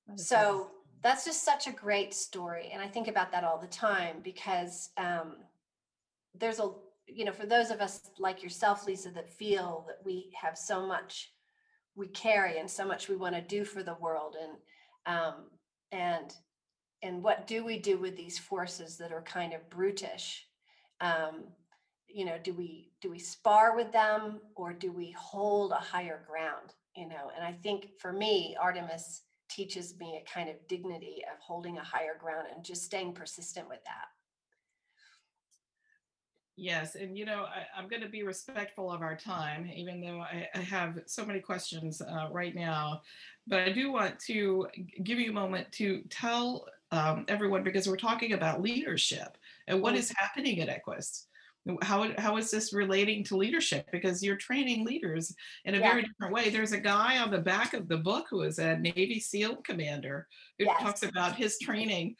[0.06, 0.66] that So interesting.
[1.02, 2.70] that's just such a great story.
[2.72, 5.36] And I think about that all the time because um,
[6.38, 6.70] there's a,
[7.14, 10.86] you know, for those of us like yourself, Lisa, that feel that we have so
[10.86, 11.32] much
[11.94, 15.34] we carry and so much we want to do for the world and um,
[15.90, 16.34] and
[17.02, 20.46] and what do we do with these forces that are kind of brutish?
[21.00, 21.44] Um,
[22.12, 26.22] you know do we do we spar with them or do we hold a higher
[26.28, 27.30] ground you know?
[27.34, 31.84] And i think for me artemis teaches me a kind of dignity of holding a
[31.84, 34.06] higher ground and just staying persistent with that
[36.56, 40.20] Yes, and you know, I, I'm going to be respectful of our time, even though
[40.20, 43.00] I, I have so many questions uh, right now.
[43.46, 44.66] But I do want to
[45.02, 49.94] give you a moment to tell um, everyone because we're talking about leadership and what
[49.94, 50.12] Mm.
[50.18, 51.26] happening at Equus.
[51.80, 53.88] How, how is this relating to leadership?
[53.90, 55.34] Because you're training leaders
[55.64, 55.90] in a Yeah.
[55.90, 56.50] very different way.
[56.50, 60.26] There's a guy on the back of the book who is a Navy SEAL commander
[60.58, 60.82] who Yes.
[60.82, 62.16] talks about his training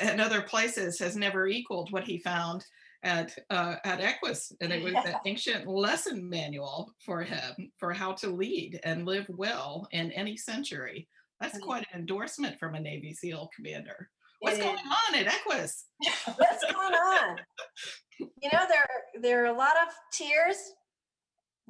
[0.00, 2.64] and other places has never equaled what he found
[3.02, 8.12] at uh, at Equus, and it was an ancient lesson manual for him for how
[8.12, 11.08] to lead and live well in any century.
[11.40, 14.08] That's quite an endorsement from a Navy SEAL commander.
[14.40, 14.80] What's It going is.
[15.08, 15.84] on at Equus?
[16.36, 17.36] what's going on
[18.18, 18.86] you know there
[19.22, 20.56] there are a lot of tears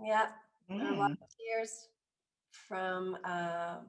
[0.04, 0.26] yeah
[0.68, 1.88] There are a lot Mm, of tears
[2.68, 3.86] from um,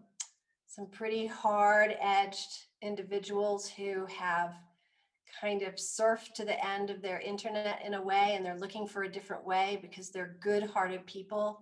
[0.67, 4.55] some pretty hard edged individuals who have
[5.41, 8.87] kind of surfed to the end of their internet in a way and they're looking
[8.87, 11.61] for a different way because they're good hearted people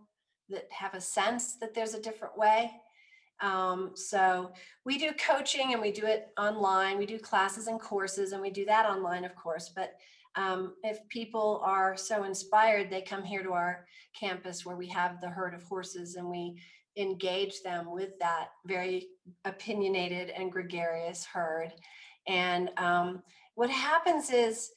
[0.50, 2.72] that have a sense that there's a different way.
[3.42, 4.52] Um, so
[4.86, 6.98] we do coaching and we do it online.
[6.98, 9.72] We do classes and courses and we do that online, of course.
[9.76, 9.94] But
[10.36, 13.86] um, if people are so inspired, they come here to our
[14.18, 16.62] campus where we have the herd of horses and we
[16.98, 19.08] engage them with that very
[19.44, 21.74] opinionated and gregarious herd.
[22.28, 23.22] And um,
[23.56, 24.72] what happens is,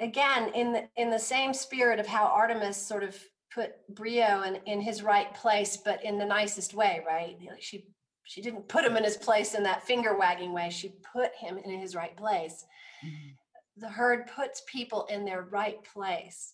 [0.00, 3.16] again, in the in the same spirit of how Artemis sort of
[3.52, 7.36] put Brio in, in his right place, but in the nicest way, right?
[7.48, 7.86] Like she
[8.24, 10.68] she didn't put him in his place in that finger wagging way.
[10.70, 12.66] She put him in his right place.
[13.04, 13.34] Mm,
[13.78, 16.52] the herd puts people in their right place.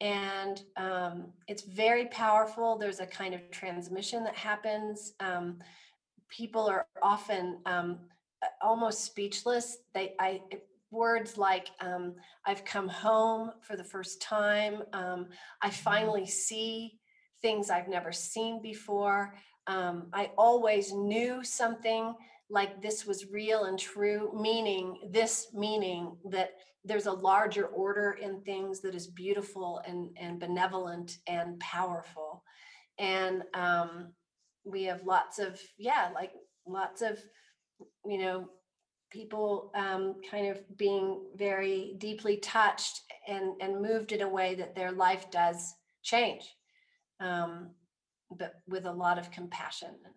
[0.00, 2.76] And um, it's very powerful.
[2.76, 5.14] There's a kind of transmission that happens.
[5.20, 5.60] Um,
[6.28, 8.00] people are often um,
[8.60, 9.78] almost speechless.
[9.94, 10.42] They i
[10.94, 12.14] words like um,
[12.46, 15.26] i've come home for the first time um,
[15.62, 16.98] i finally see
[17.42, 19.34] things i've never seen before
[19.66, 22.14] um, i always knew something
[22.50, 26.50] like this was real and true meaning this meaning that
[26.84, 32.42] there's a larger order in things that is beautiful and, and benevolent and powerful.
[32.98, 34.12] And um,
[34.64, 36.32] we have lots of, yeah, like
[36.66, 37.18] lots of,
[38.04, 38.48] you know,
[39.14, 44.74] people um, kind of being very deeply touched and, and moved in a way that
[44.74, 46.52] their life does change,
[47.20, 47.70] um,
[48.36, 50.14] but with a lot of compassion and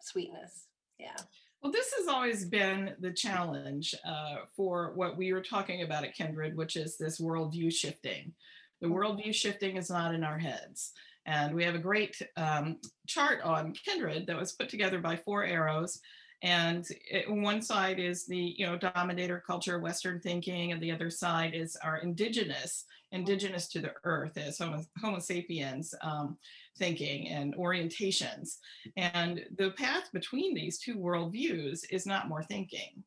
[0.00, 0.66] sweetness.
[0.98, 1.16] Yeah.
[1.62, 6.14] Well, this has always been the challenge uh, for what we were talking about at
[6.14, 8.34] Kindred, which is this worldview shifting.
[8.80, 8.94] The Mhm.
[8.94, 10.92] worldview shifting is not in our heads.
[11.26, 15.44] And we have a great um, chart on Kindred that was put together by Four
[15.44, 16.00] Arrows.
[16.42, 21.10] And it, one side is the you know dominator culture, Western thinking, and the other
[21.10, 26.38] side is our indigenous, indigenous to the earth as Homo, Homo sapiens um,
[26.78, 28.56] thinking and orientations.
[28.96, 33.04] And the path between these two worldviews is not more thinking.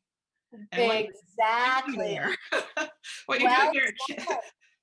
[0.70, 2.20] And what you're doing Exactly.
[3.26, 4.18] what you're Well doing here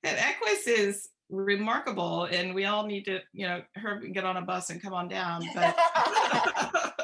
[0.04, 4.42] at Equus is remarkable, and we all need to, you know, her get on a
[4.42, 5.42] bus and come on down.
[5.54, 5.74] But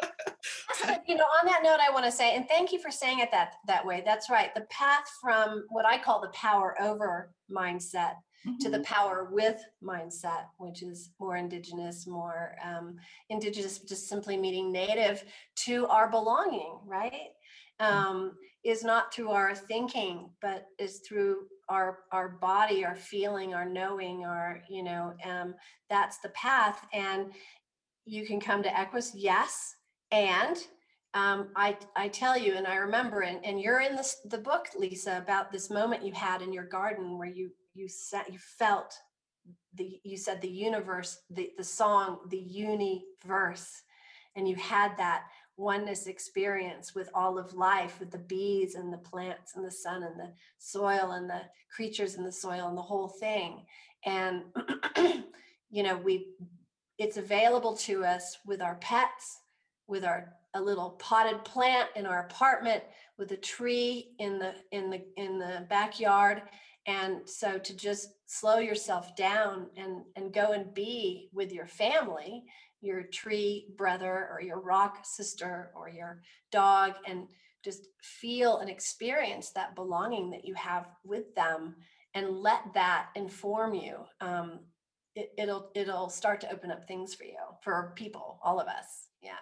[0.88, 3.20] But, you know, on that note, I want to say, and thank you for saying
[3.20, 4.02] it that that way.
[4.04, 4.54] That's right.
[4.54, 8.14] The path from what I call the power over mindset
[8.60, 8.84] to the Mhm.
[8.84, 12.96] power with mindset, which is more indigenous, more um,
[13.28, 15.24] indigenous, just simply meaning native
[15.66, 17.32] to our belonging, right?
[17.80, 23.64] Um, is not through our thinking, but is through our our body, our feeling, our
[23.66, 25.54] knowing, our you know, um,
[25.90, 26.84] that's the path.
[26.92, 27.32] And
[28.04, 29.76] you can come to Equus, yes,
[30.10, 30.56] and
[31.14, 34.66] um, I, I tell you, and I remember, and, and you're in this, the book,
[34.76, 38.94] Lisa, about this moment you had in your garden where you, you sat, you felt
[39.74, 43.82] the, you said the universe, the, the song, the universe,
[44.36, 45.24] and you had that
[45.56, 50.02] oneness experience with all of life, with the bees and the plants and the sun
[50.02, 51.40] and the soil and the
[51.74, 53.64] creatures in the soil and the whole thing.
[54.04, 54.42] And,
[55.70, 56.28] you know, we,
[56.98, 59.40] it's available to us with our pets,
[59.88, 62.82] with our a little potted plant in our apartment
[63.18, 66.42] with a tree in the in the in the backyard.
[66.86, 72.44] And so to just slow yourself down and and go and be with your family
[72.80, 76.22] your tree brother or your rock sister or your
[76.52, 77.26] dog and
[77.64, 81.74] just feel and experience that belonging that you have with them
[82.14, 83.96] and let that inform you.
[84.20, 84.60] Um,
[85.14, 89.08] it, it'll it'll start to open up things for you for people all of us.
[89.20, 89.32] Yeah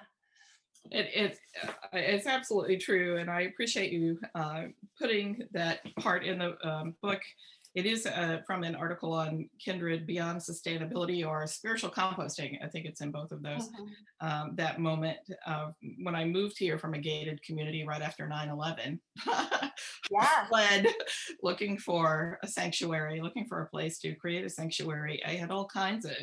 [0.91, 4.65] it, it uh, it's absolutely true, and I appreciate you uh,
[5.01, 7.21] putting that part in the um, book.
[7.75, 12.57] It is uh, from an article on Kindred Beyond Sustainability or Spiritual Composting.
[12.65, 13.69] I think it's in both of those.
[13.69, 14.27] Mm-hmm.
[14.27, 18.49] Um, that moment of when I moved here from a gated community right after 9
[18.49, 18.99] 11,
[20.11, 20.47] yeah.
[20.49, 20.87] fled
[21.43, 25.23] looking for a sanctuary, looking for a place to create a sanctuary.
[25.27, 26.17] I had all kinds of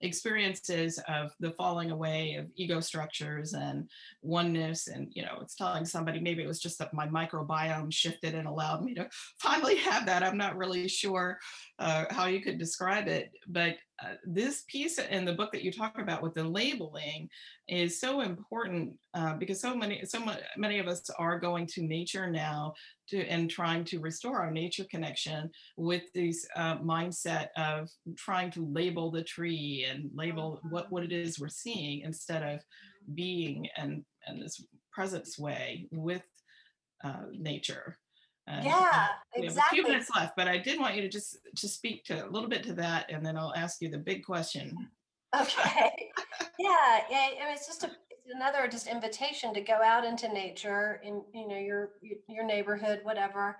[0.00, 3.88] experiences of the falling away of ego structures and
[4.22, 8.34] oneness and you know it's telling somebody maybe it was just that my microbiome shifted
[8.34, 10.22] and allowed me to finally have that.
[10.22, 11.38] I'm not really sure
[11.78, 15.72] uh, how you could describe it but uh, this piece in the book that you
[15.72, 17.28] talk about with the labeling
[17.68, 20.20] is so important uh, because so many so
[20.56, 22.72] many of us are going to nature now
[23.08, 28.64] to and trying to restore our nature connection with this uh, mindset of trying to
[28.66, 32.60] label the tree and label what what it is we're seeing instead of
[33.14, 36.22] being and and this presence way with
[37.02, 37.98] uh, nature
[38.48, 39.46] uh, yeah, we exactly.
[39.46, 42.26] have a few minutes left, but I did want you to just to speak to
[42.26, 44.88] a little bit to that, and then I'll ask you the big question.
[45.38, 46.10] Okay.
[46.58, 47.28] yeah, yeah.
[47.40, 51.22] I mean, It's just a it's another just invitation to go out into nature in
[51.34, 51.90] you know your
[52.28, 53.58] your neighborhood, whatever,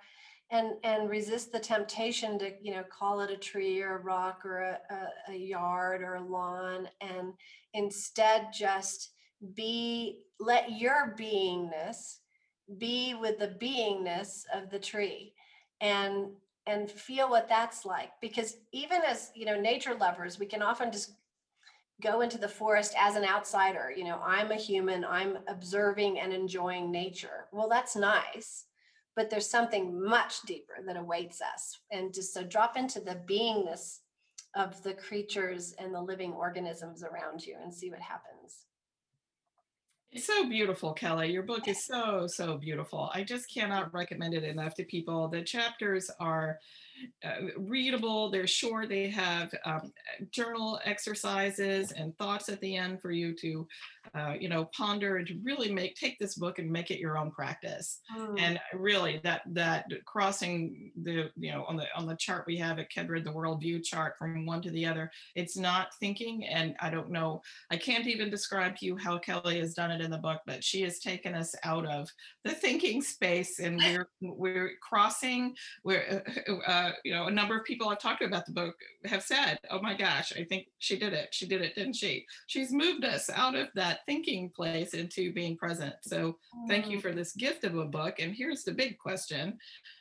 [0.50, 4.40] and and resist the temptation to you know call it a tree or a rock
[4.44, 7.34] or a, a, a yard or a lawn, and
[7.74, 9.10] instead just
[9.54, 12.18] be let your beingness
[12.76, 15.32] be with the beingness of the tree
[15.80, 16.28] and
[16.66, 18.10] and feel what that's like.
[18.20, 21.12] Because even as you know nature lovers we can often just
[22.02, 26.32] go into the forest as an outsider you know i'm a human i'm observing and
[26.32, 27.46] enjoying nature.
[27.52, 28.66] Well that's nice
[29.18, 31.80] but there's something much deeper that awaits us.
[31.90, 33.98] And just so drop into the beingness
[34.54, 38.66] of the creatures and the living organisms around you and see what happens
[40.10, 41.30] it's so beautiful, Kelly.
[41.30, 43.10] Your book is so, so beautiful.
[43.14, 45.28] I just cannot recommend it enough to people.
[45.28, 46.58] The chapters are
[47.24, 49.92] uh, readable, they're short, they have um,
[50.30, 53.66] journal exercises and thoughts at the end for you to,
[54.14, 57.18] uh, you know, ponder and to really make, take this book and make it your
[57.18, 58.00] own practice.
[58.16, 58.40] Mm.
[58.40, 62.78] And really that, that crossing the, you know, on the, on the chart we have
[62.78, 66.46] at Kindred, the worldview chart from one to the other, it's not thinking.
[66.46, 70.00] And I don't know, I can't even describe to you how Kelly has done it
[70.00, 72.08] in the book, but she has taken us out of
[72.44, 76.24] the thinking space and we're, we're crossing, we're,
[76.66, 78.74] uh, uh you know, a number of people I've talked to about the book
[79.04, 81.28] have said, "Oh my gosh, I think she did it.
[81.32, 85.56] She did it, didn't she?" She's moved us out of that thinking place into being
[85.56, 85.94] present.
[86.02, 87.02] So, thank you mm.
[87.02, 88.16] for this gift of a book.
[88.18, 89.58] And here's the big question: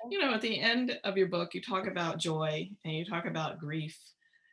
[0.10, 3.26] you know, at the end of your book, you talk about joy and you talk
[3.26, 3.98] about grief,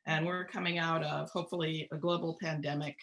[0.06, 2.96] and we're coming out of hopefully a global pandemic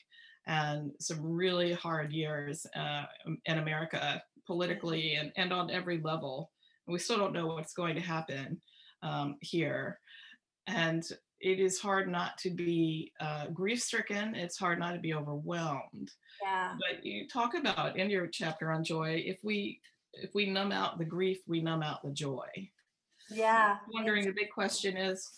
[0.48, 3.04] and some really hard years uh,
[3.46, 6.52] in America politically and, and on every level.
[6.88, 8.60] we still don't know what's going to happen
[9.04, 10.00] um, here.
[10.68, 11.04] And
[11.40, 14.36] it is hard not to be uh, grief stricken.
[14.36, 16.12] It's hard not to be overwhelmed.
[16.42, 16.76] Yeah.
[16.76, 19.80] But you talk about in your chapter on joy, if we
[20.14, 22.48] if we numb out the grief, we numb out the joy.
[23.30, 23.78] Yeah.
[23.84, 25.32] I'm wondering the big question is,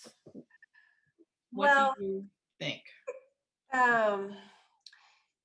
[1.51, 2.25] what well, do you
[2.59, 2.81] think?
[3.73, 4.35] Um,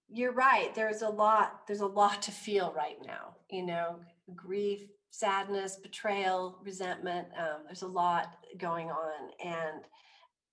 [0.08, 0.74] you're right.
[0.74, 1.66] There's a lot.
[1.66, 3.36] There's a lot to feel right now.
[3.50, 3.96] You know,
[4.34, 7.28] grief, sadness, betrayal, resentment.
[7.36, 9.30] Um, there's a lot going on.
[9.44, 9.84] And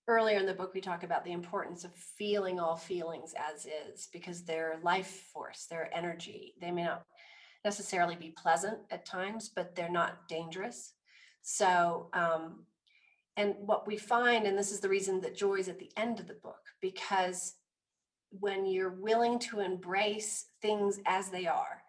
[0.08, 4.08] earlier in the book, we talk about the importance of feeling all feelings as is
[4.14, 6.53] because they're life force, they're energy.
[6.62, 7.03] They may not
[7.64, 10.93] necessarily be pleasant at times, but they're not dangerous.
[11.41, 12.66] So, um,
[13.38, 16.20] and what we find, and this is the reason that joy is at the end
[16.20, 17.53] of the book, because
[18.30, 21.82] when you're willing to embrace things as they are,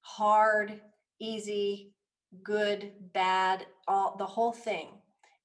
[0.00, 0.80] hard,
[1.18, 1.94] easy,
[2.42, 4.88] good, bad, all the whole thing,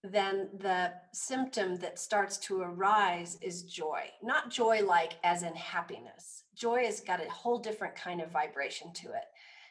[0.04, 4.04] then the symptom that starts to arise is joy.
[4.24, 6.44] Not joy like as in happiness.
[6.56, 9.26] Joy has got a whole different kind of vibration to it.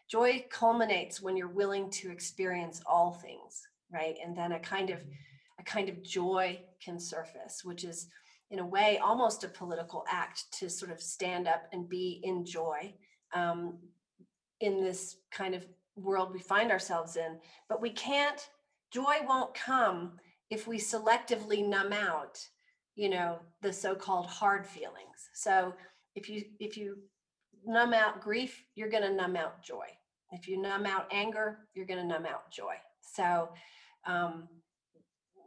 [0.08, 4.16] Joy culminates when you're willing to experience all things, right?
[4.24, 5.00] And then a kind of
[5.58, 8.08] a kind of joy can surface, which is
[8.50, 12.44] in a way almost a political act to sort of stand up and be in
[12.44, 12.94] joy
[13.34, 13.78] um,
[14.60, 15.66] in this kind of
[15.96, 17.38] world we find ourselves in.
[17.68, 18.48] But we can't,
[18.92, 20.12] joy won't come
[20.50, 22.38] if we selectively numb out,
[22.94, 25.30] you know, the so-called hard feelings.
[25.34, 25.74] So
[26.14, 26.98] if you if you
[27.64, 29.86] numb out grief, you're to numb out joy.
[30.32, 32.74] If you numb out anger, you're to numb out joy.
[33.14, 33.48] So,
[34.06, 34.48] um,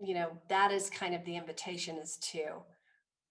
[0.02, 2.64] you know, that is kind of the invitation is to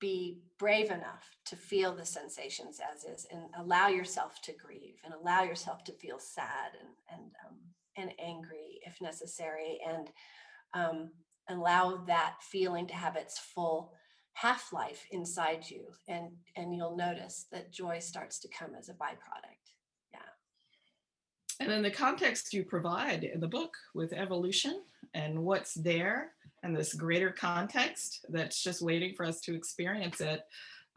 [0.00, 5.14] be brave enough to feel the sensations as is and allow yourself to grieve and
[5.14, 7.56] allow yourself to feel sad and and um,
[7.96, 10.10] and angry if necessary and
[10.74, 11.10] um,
[11.48, 13.92] allow that feeling to have its full
[14.34, 18.94] half life inside you and and you'll notice that joy starts to come as a
[18.94, 19.72] byproduct.
[20.12, 20.20] Yeah.
[21.60, 24.82] And then the context you provide in the book with evolution
[25.14, 26.32] and what's there
[26.62, 30.42] and this greater context that's just waiting for us to experience it.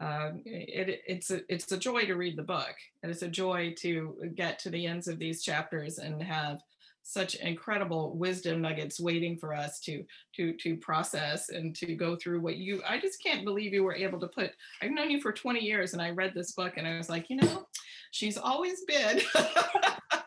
[0.00, 3.74] Um, it, it's a it's a joy to read the book, and it's a joy
[3.78, 6.60] to get to the ends of these chapters and have
[7.04, 10.04] such incredible wisdom nuggets waiting for us to
[10.36, 13.94] to to process and to go through what you i just can't believe you were
[13.94, 16.86] able to put i've known you for 20 years and i read this book and
[16.86, 17.66] i was like you know
[18.12, 19.20] she's always been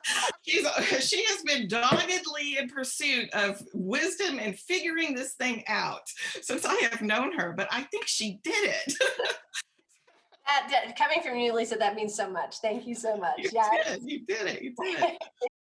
[0.46, 0.68] she's
[1.00, 6.08] she has been doggedly in pursuit of wisdom and figuring this thing out
[6.42, 8.94] since I have known her, but I think she did it.
[10.98, 12.58] coming from you, Lisa, that means so much.
[12.60, 13.40] Thank you so much.
[13.40, 14.04] You yeah, did.
[14.04, 14.62] you did it.
[14.62, 15.18] You did it.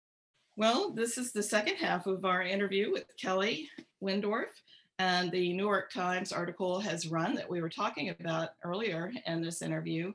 [0.58, 3.70] well, this is the second half of our interview with Kelly
[4.04, 4.50] Wendorf.
[5.00, 9.42] And the New York Times article has run that we were talking about earlier in
[9.42, 10.14] this interview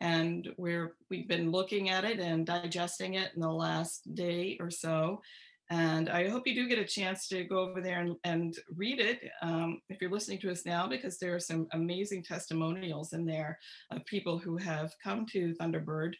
[0.00, 4.70] and we're we've been looking at it and digesting it in the last day or
[4.70, 5.20] so.
[5.68, 9.00] And i hope you do get a chance to go over there and, and read
[9.00, 13.26] it um, if you're listening to us now because there are some amazing testimonials in
[13.26, 13.58] there
[13.90, 16.12] of people who have come to thunderbird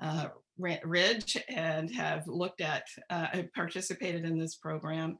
[0.00, 0.26] uh,
[0.58, 5.16] ridge and have looked at uh, participated in this program.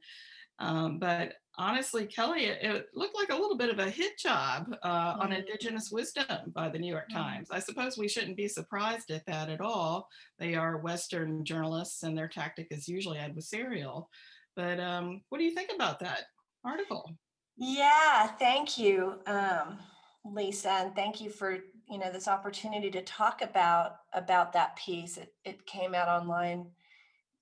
[0.59, 4.75] Um, but honestly, Kelly, it, it, looked like a little bit of a hit job
[4.81, 5.21] uh, mm-hmm.
[5.21, 7.21] on Indigenous wisdom by the New York mm-hmm.
[7.21, 7.49] Times.
[7.51, 10.07] I suppose we shouldn't be surprised at that at all.
[10.39, 14.07] They are Western journalists, and their tactic is usually adversarial.
[14.55, 16.23] But um, what do you think about that
[16.65, 17.15] article?
[17.57, 19.77] Yeah, thank you, um,
[20.25, 21.59] Lisa, and thank you for
[21.89, 25.17] you know this opportunity to talk about about that piece.
[25.17, 26.67] It, it came out online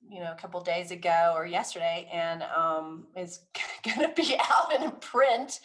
[0.08, 3.42] you know a couple days ago or yesterday and um, is
[3.84, 5.60] going to be out in print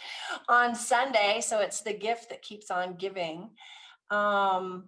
[0.49, 3.51] on sunday so it's the gift that keeps on giving.
[4.11, 4.85] Um,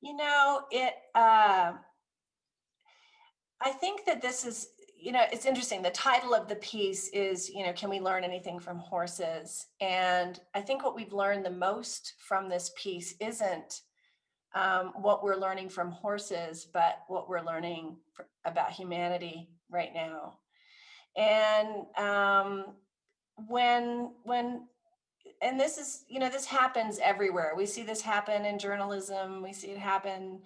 [0.00, 1.72] you know it uh,
[3.60, 4.68] i think that this is
[4.98, 8.24] you know it's interesting the title of the piece is you know can we learn
[8.24, 9.66] anything from horses?
[9.80, 13.82] And i think what we've learned the most from this piece isn't
[14.54, 20.38] um, what we're learning from horses, but what we're learning for, about humanity right now.
[21.16, 22.64] And um,
[23.48, 24.66] when when
[25.42, 27.52] and this is you know this happens everywhere.
[27.56, 29.42] We see this happen in journalism.
[29.42, 30.40] We see it happen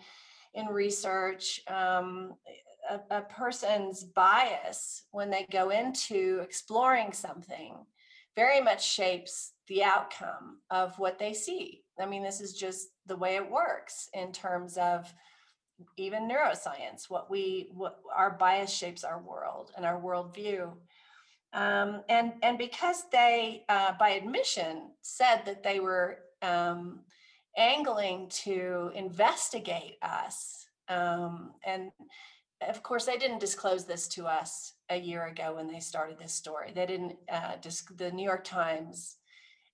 [0.55, 1.61] in research.
[1.67, 2.35] Um,
[2.91, 7.75] a, a person's bias when they go into exploring something
[8.37, 11.83] very much shapes the outcome of what they see.
[11.99, 15.13] I mean, this is just the way it works in terms of
[15.97, 20.71] even neuroscience what we what our bias shapes our world and our worldview
[21.53, 27.01] um, and and because they uh, by admission said that they were um,
[27.57, 31.91] angling to investigate us um, and
[32.69, 36.33] of course they didn't disclose this to us a year ago when they started this
[36.33, 39.17] story they didn't uh, disc- the new york times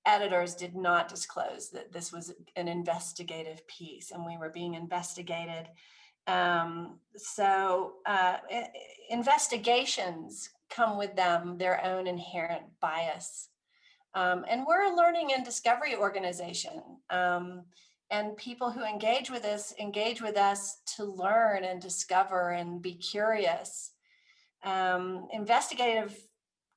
[0.06, 5.68] editors did not disclose that this was an investigative piece and we were being investigated.
[6.26, 8.36] Um, so uh,
[9.08, 13.48] investigations come with them their own inherent bias.
[14.14, 16.82] Um, and we're a learning and discovery organization.
[17.10, 17.64] Um,
[18.10, 22.94] and people who engage with us engage with us to learn and discover and be
[22.94, 23.92] curious.
[24.64, 26.16] Um, investigative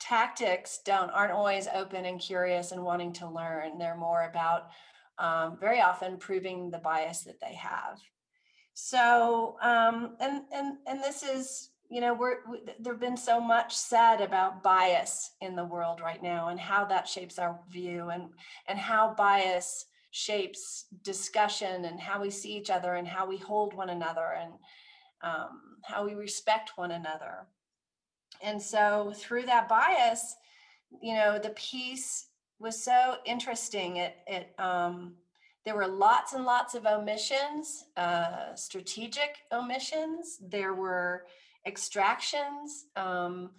[0.03, 3.77] tactics don't aren't always open and curious and wanting to learn.
[3.77, 4.69] They're more about
[5.17, 7.99] um, very often proving the bias that they have.
[8.73, 12.37] So, um, and and and this is, you know, we're
[12.79, 17.07] there've been so much said about bias in the world right now, and how that
[17.07, 18.29] shapes our view, and
[18.67, 23.73] and how bias shapes discussion, and how we see each other, and how we hold
[23.73, 24.53] one another, and
[25.21, 27.47] um, how we respect one another.
[28.41, 30.35] And so, through that bias,
[31.01, 32.27] you know, the piece
[32.59, 33.97] was so interesting.
[33.97, 35.15] It it um,
[35.65, 40.39] there were lots and lots of omissions, uh, strategic omissions.
[40.41, 41.25] There were
[41.65, 42.85] extractions.
[42.95, 43.51] Um,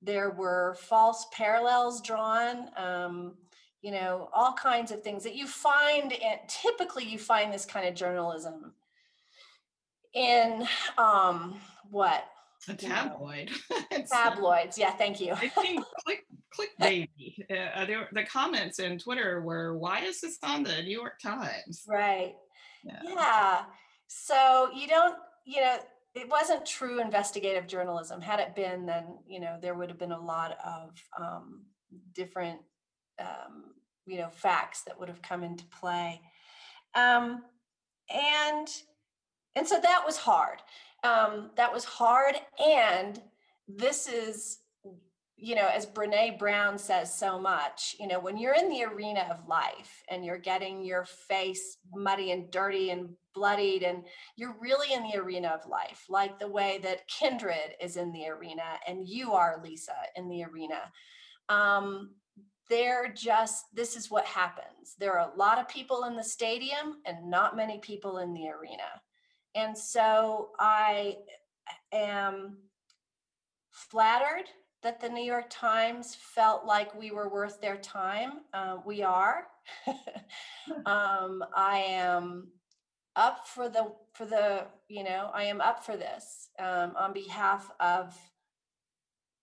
[0.00, 2.68] there were false parallels drawn.
[2.76, 3.34] Um,
[3.82, 6.12] you know, all kinds of things that you find.
[6.12, 8.72] and typically, you find this kind of journalism
[10.14, 10.66] in
[10.98, 11.60] um,
[11.90, 12.24] what
[12.68, 13.50] a tabloid.
[14.10, 14.78] tabloids.
[14.78, 15.32] Yeah, thank you.
[15.32, 16.24] I think click
[16.58, 17.08] clickbaity.
[17.50, 21.84] Uh, there, the comments in Twitter were, "Why is this on the New York Times?"
[21.86, 22.34] Right.
[22.84, 23.00] Yeah.
[23.04, 23.62] yeah.
[24.06, 25.78] So you don't, you know,
[26.14, 28.20] it wasn't true investigative journalism.
[28.20, 31.62] Had it been, then you know there would have been a lot of um,
[32.14, 32.60] different,
[33.18, 33.74] um,
[34.06, 36.20] you know, facts that would have come into play,
[36.94, 37.42] um,
[38.10, 38.68] and
[39.56, 40.58] and so that was hard
[41.02, 42.34] um, that was hard.
[42.64, 43.20] And
[43.68, 44.58] this is,
[45.36, 49.26] you know, as Brene Brown says so much, you know, when you're in the arena
[49.30, 54.04] of life and you're getting your face muddy and dirty and bloodied, and
[54.36, 58.28] you're really in the arena of life, like the way that Kindred is in the
[58.28, 60.92] arena and you are, Lisa, in the arena.
[61.48, 62.10] Um,
[62.68, 64.94] they're just, this is what happens.
[64.98, 68.48] There are a lot of people in the stadium and not many people in the
[68.48, 69.02] arena.
[69.54, 71.18] And so I
[71.92, 72.58] am
[73.70, 74.48] flattered
[74.82, 78.40] that the New York Times felt like we were worth their time.
[78.52, 79.46] Uh, we are.
[80.86, 82.48] um, I am
[83.14, 87.70] up for the for the you know I am up for this um, on behalf
[87.78, 88.16] of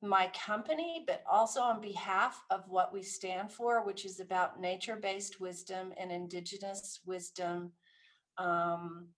[0.01, 5.41] my company, but also on behalf of what we stand for, which is about nature-based
[5.41, 7.73] wisdom and indigenous wisdom.
[8.37, 9.09] Um,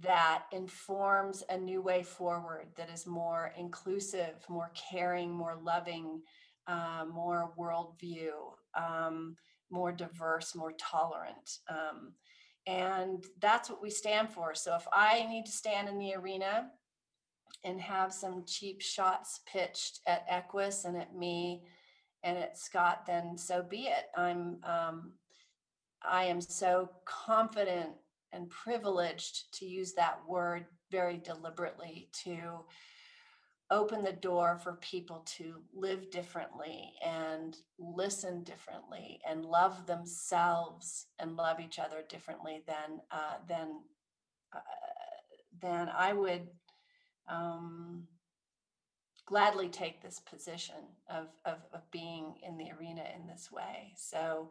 [0.00, 6.22] that informs a new way forward that is more inclusive, more caring, more loving,
[6.66, 8.30] uh, more worldview,
[8.74, 9.36] um,
[9.70, 11.58] more diverse, more tolerant.
[11.68, 12.12] Um,
[12.66, 14.54] and that's what we stand for.
[14.54, 16.70] So if I need to stand in the arena
[17.64, 21.64] and have some cheap shots pitched at Equus and at me
[22.22, 24.04] and at Scott, then so be it.
[24.16, 25.12] I'm um,
[26.04, 27.90] I am so confident
[28.32, 32.64] and privileged to use that word very deliberately to
[33.70, 41.36] open the door for people to live differently and listen differently and love themselves and
[41.36, 43.80] love each other differently than uh, than
[44.54, 44.60] uh,
[45.60, 46.48] than I would
[47.28, 48.04] um,
[49.26, 50.74] gladly take this position
[51.08, 53.94] of, of, of being in the arena in this way.
[53.96, 54.50] So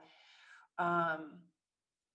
[0.79, 1.39] um,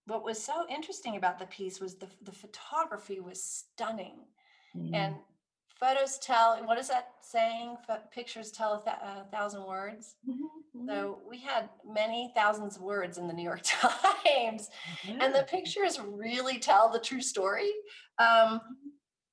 [0.07, 4.21] what was so interesting about the piece was the, the photography was stunning
[4.77, 4.95] mm.
[4.95, 5.17] and
[5.79, 10.89] photos tell what is that saying F- pictures tell a, th- a thousand words mm-hmm.
[10.89, 14.71] so we had many thousands of words in the new york times
[15.03, 15.21] mm-hmm.
[15.21, 17.71] and the pictures really tell the true story
[18.19, 18.61] um,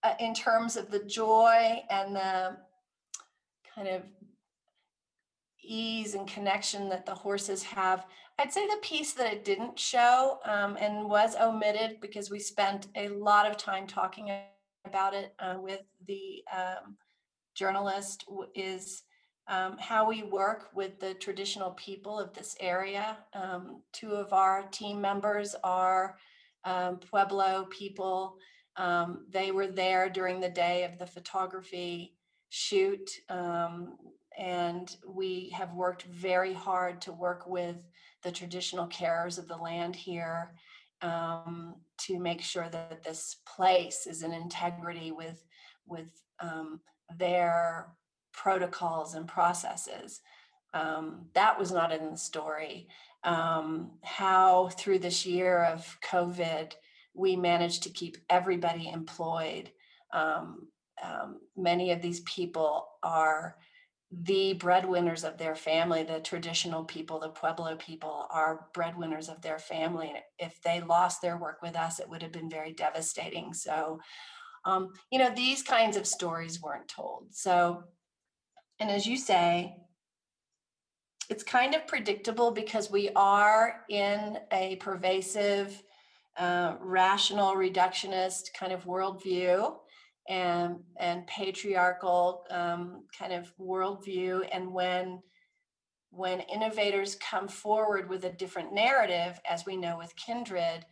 [0.04, 2.58] uh, in terms of the joy and the
[3.74, 4.02] kind of
[5.64, 8.05] ease and connection that the horses have
[8.39, 12.88] I'd say the piece that it didn't show um, and was omitted because we spent
[12.95, 14.32] a lot of time talking
[14.86, 16.97] about it uh, with the um,
[17.53, 19.03] journalist is
[19.47, 23.18] um, how we work with the traditional people of this area.
[23.34, 26.18] Um, two of our team members are
[26.64, 28.38] um, Pueblo people.
[28.78, 32.16] Um, they were there during the day of the photography
[32.49, 33.09] shoot.
[34.38, 37.88] And we have worked very hard to work with
[38.24, 40.54] the traditional carers of the land here
[41.02, 45.44] um, to make sure that this place is in integrity with
[45.86, 46.10] with
[46.40, 46.80] um,
[47.18, 47.88] their
[48.32, 50.22] protocols and processes.
[50.74, 52.88] Um, that was not in the story.
[53.24, 56.74] Um, how through this year of COVID,
[57.14, 59.70] we managed to keep everybody employed.
[60.12, 60.68] Um,
[61.04, 63.58] um, many of these people are
[64.22, 69.59] the breadwinners of their family, the traditional people, the Pueblo people are breadwinners of their
[69.59, 70.14] family.
[70.38, 73.53] If they lost their work with us, it would have been very devastating.
[73.53, 73.99] So,
[74.66, 77.28] um, you know, these kinds of stories weren't told.
[77.32, 77.84] So,
[78.80, 79.76] and as you say,
[81.30, 85.82] it's kind of predictable because we are in a pervasive
[86.38, 89.76] uh, rational reductionist kind of worldview
[90.30, 94.48] and and patriarchal um, kind of worldview.
[94.52, 95.22] And when
[96.10, 100.86] when innovators come forward with a different narrative as we know with kindred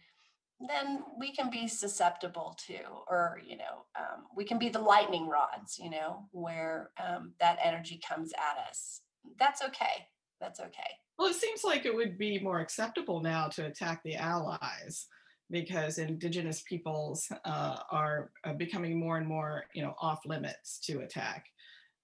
[0.70, 2.78] then we can be susceptible to
[3.08, 7.58] or you know um, we can be the lightning rods you know where um, that
[7.64, 9.02] energy comes at us.
[9.40, 10.08] That's okay.
[10.40, 10.92] That's okay.
[11.18, 15.08] Well it seems like it would be more acceptable now to attack the allies
[15.52, 20.99] because indigenous peoples uh, are uh, becoming more and more, you know, off limits to
[20.99, 21.45] attack.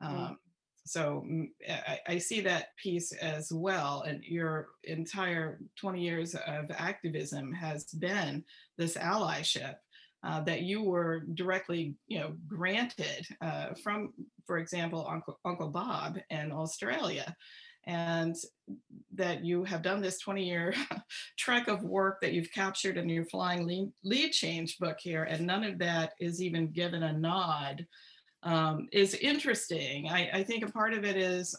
[0.03, 0.07] Mm.
[0.07, 0.35] Um, mm.
[0.85, 1.25] So
[1.69, 4.03] I, I, see that piece as well.
[4.07, 8.45] And your entire 20 years of activism has been
[8.77, 9.75] this allyship
[10.23, 14.13] uh, that you were directly, you know, granted uh, from,
[14.45, 17.35] for example, Uncle, Uncle Bob in Australia
[17.87, 18.35] and
[19.13, 20.73] that you have done this 20 year
[21.39, 25.63] trek of work that you've captured in your flying lead, change book here and none
[25.63, 27.87] of that is even given a nod
[28.43, 30.09] um, is interesting.
[30.09, 31.55] I, I, think a part of it is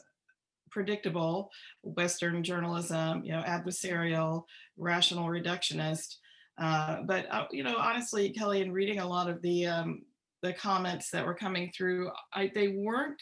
[0.71, 1.51] predictable
[1.83, 4.43] western journalism you know adversarial
[4.77, 6.17] rational reductionist
[6.59, 10.03] uh, but uh, you know honestly kelly in reading a lot of the um,
[10.43, 13.21] the comments that were coming through I, they weren't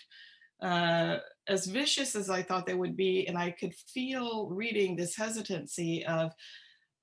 [0.62, 3.26] uh, as vicious as I thought they would be.
[3.26, 6.32] And I could feel reading this hesitancy of,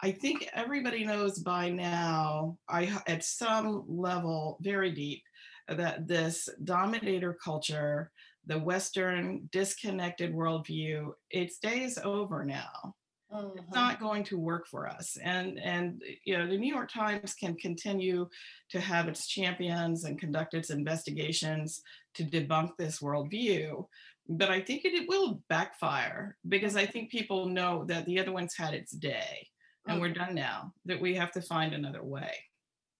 [0.01, 5.23] I think everybody knows by now, I at some level, very deep,
[5.69, 8.11] that this dominator culture,
[8.45, 12.95] the Western disconnected worldview, its day is over now.
[13.33, 13.57] Mm-hmm.
[13.57, 15.17] It's not going to work for us.
[15.23, 18.27] And and you know, the New York Times can continue
[18.69, 21.81] to have its champions and conduct its investigations
[22.15, 23.85] to debunk this worldview.
[24.29, 28.31] But I think it, it will backfire because I think people know that the other
[28.31, 29.49] one's had its day
[29.87, 30.01] and mm-hmm.
[30.01, 32.33] we're done now, that we have to find another way.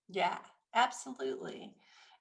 [0.10, 0.38] Yeah,
[0.76, 1.74] absolutely.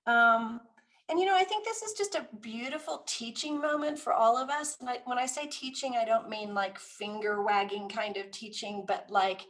[0.06, 0.60] Um,
[1.09, 4.50] and you know, I think this is just a beautiful teaching moment for all of
[4.50, 4.76] us.
[4.80, 8.84] And I, when I say teaching, I don't mean like finger wagging kind of teaching,
[8.86, 9.42] but like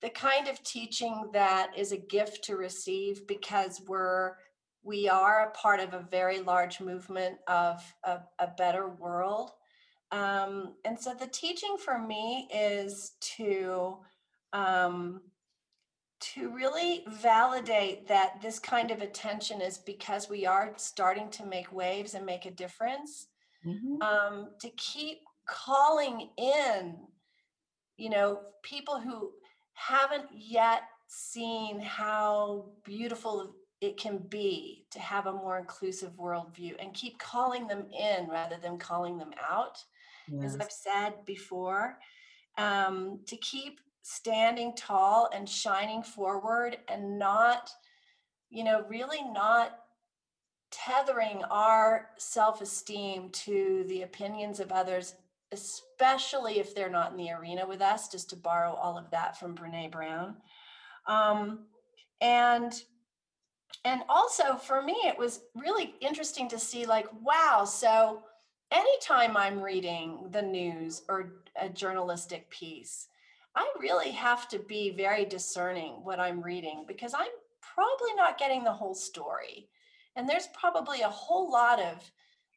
[0.00, 4.32] the kind of teaching that is a gift to receive because we're
[4.82, 9.50] we are a part of a very large movement of a, a better world.
[10.12, 13.96] Um, and so the teaching for me is to
[14.52, 15.22] um,
[16.32, 21.72] to really validate that this kind of attention is because we are starting to make
[21.72, 23.28] waves and make a difference.
[23.66, 24.02] Mm-hmm.
[24.02, 26.96] Um, to keep calling in,
[27.96, 29.32] you know, people who
[29.74, 36.94] haven't yet seen how beautiful it can be to have a more inclusive worldview and
[36.94, 39.78] keep calling them in rather than calling them out.
[40.28, 40.54] Yes.
[40.54, 41.98] As I've said before,
[42.56, 47.70] um, to keep standing tall and shining forward and not,
[48.50, 49.78] you know, really not
[50.70, 55.14] tethering our self esteem to the opinions of others,
[55.52, 59.40] especially if they're not in the arena with us, just to borrow all of that
[59.40, 60.36] from Brene Brown.
[61.06, 61.60] Um,
[62.20, 62.82] and
[63.86, 68.22] and also for me it was really interesting to see like wow so
[68.70, 73.08] anytime i'm reading the news or a journalistic piece
[73.54, 77.26] i really have to be very discerning what i'm reading because i'm
[77.74, 79.68] probably not getting the whole story.
[80.16, 82.12] And there's probably a whole lot of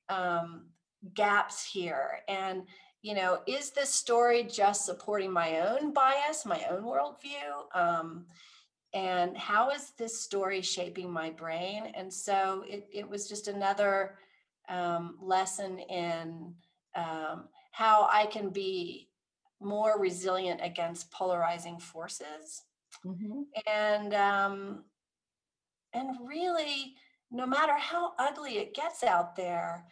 [0.09, 0.65] um,
[1.13, 2.19] gaps here.
[2.27, 2.63] And
[3.03, 7.75] you know is this story just supporting my own bias my own worldview?
[7.75, 8.25] Um,
[8.93, 11.91] and how is this story shaping my brain?
[11.93, 14.15] And so it, it was just another
[14.67, 16.53] um, lesson in
[16.95, 19.07] um, how i can be
[19.61, 22.63] more resilient against polarizing forces
[23.05, 23.41] mm-hmm.
[23.65, 24.83] and um,
[25.93, 26.95] and really
[27.31, 29.85] no matter how ugly it gets out there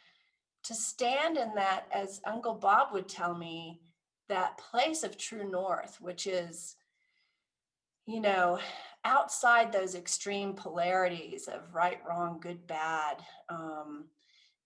[0.64, 3.82] to stand in that as uncle bob would tell me
[4.30, 6.76] that place of true north which is
[8.06, 8.60] you know,
[9.04, 13.18] outside those extreme polarities of right, wrong, good, bad,
[13.50, 14.06] um,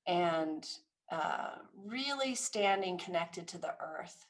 [0.08, 0.68] and
[1.12, 1.52] uh,
[1.86, 4.26] really standing connected to the earth.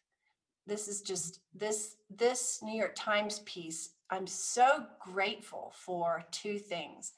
[0.70, 3.90] This is just this this New York Times piece.
[4.10, 7.12] I'm so grateful for two things: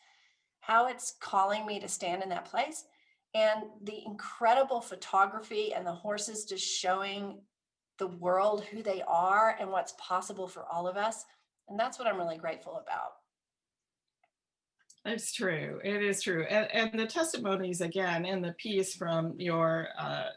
[0.61, 2.85] how it's calling me to stand in that place,
[3.35, 7.41] and the incredible photography and the horses just showing
[7.99, 11.25] the world who they are and what's possible for all of us
[11.71, 13.13] and that's what I'm really grateful about.
[15.03, 15.81] It's true.
[15.83, 16.43] It is true.
[16.45, 20.29] And, and the testimonies, again, in the piece from your uh,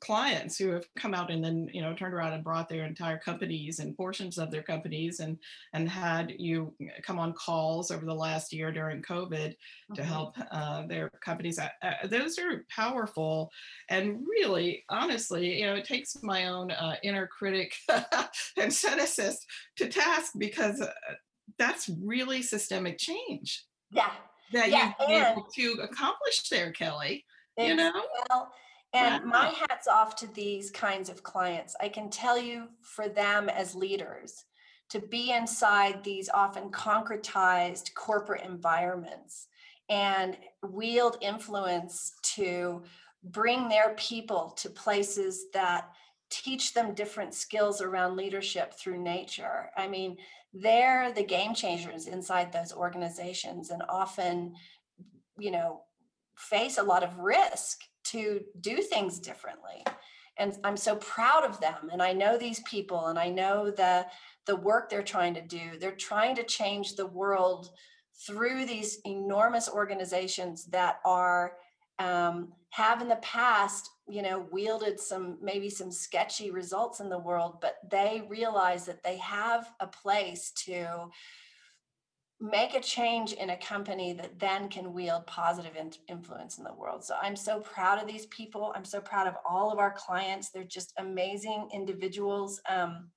[0.00, 3.18] clients who have come out and then, you know, turned around and brought their entire
[3.18, 5.38] companies and portions of their companies and,
[5.74, 9.54] and had you come on calls over the last year during COVID
[9.94, 10.04] to Mhm.
[10.04, 11.58] help uh, their companies.
[11.58, 13.50] Uh, uh, those are powerful.
[13.90, 19.44] And really, honestly, you know, it takes my own uh, inner critic and cynicist
[19.76, 20.92] to task because uh,
[21.58, 24.10] that's really systemic change Yeah.
[24.52, 27.24] that Yeah, you've been and- able to accomplish there, Kelly.
[27.56, 27.92] You know?
[28.30, 28.52] Well,
[28.94, 31.74] and my hat's off to these kinds of clients.
[31.80, 34.44] I can tell you for them as leaders
[34.90, 39.48] to be inside these often concretized corporate environments
[39.88, 42.82] and wield influence to
[43.24, 45.90] bring their people to places that
[46.30, 49.70] teach them different skills around leadership through nature.
[49.76, 50.16] I mean,
[50.52, 54.54] they're the game changers inside those organizations and often,
[55.38, 55.82] you know,
[56.36, 59.84] face a lot of risk to do things differently.
[60.38, 64.06] And i'm so proud of them and i know these people and i know the
[64.46, 65.78] the work they're trying to do.
[65.78, 67.70] They're trying to change the world
[68.26, 71.54] through these enormous organizations that are
[71.98, 77.18] um, have in the past you know wielded some maybe some sketchy results in the
[77.18, 81.10] world but they realize that they have a place to
[82.42, 86.74] make a change in a company that then can wield positive in- influence in the
[86.74, 87.04] world.
[87.04, 88.72] So I'm so proud of these people.
[88.74, 90.50] I'm so proud of all of our clients.
[90.50, 92.60] They're just amazing individuals.
[92.68, 93.10] Um,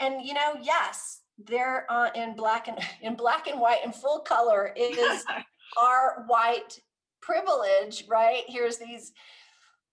[0.00, 4.20] and you know, yes, they're uh, in black and in black and white and full
[4.20, 5.24] color is
[5.80, 6.80] our white
[7.22, 8.42] privilege, right?
[8.48, 9.12] Here's these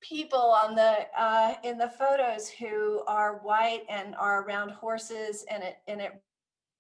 [0.04, 5.64] people on the uh, in the photos who are white and are around horses, and
[5.64, 6.12] it and it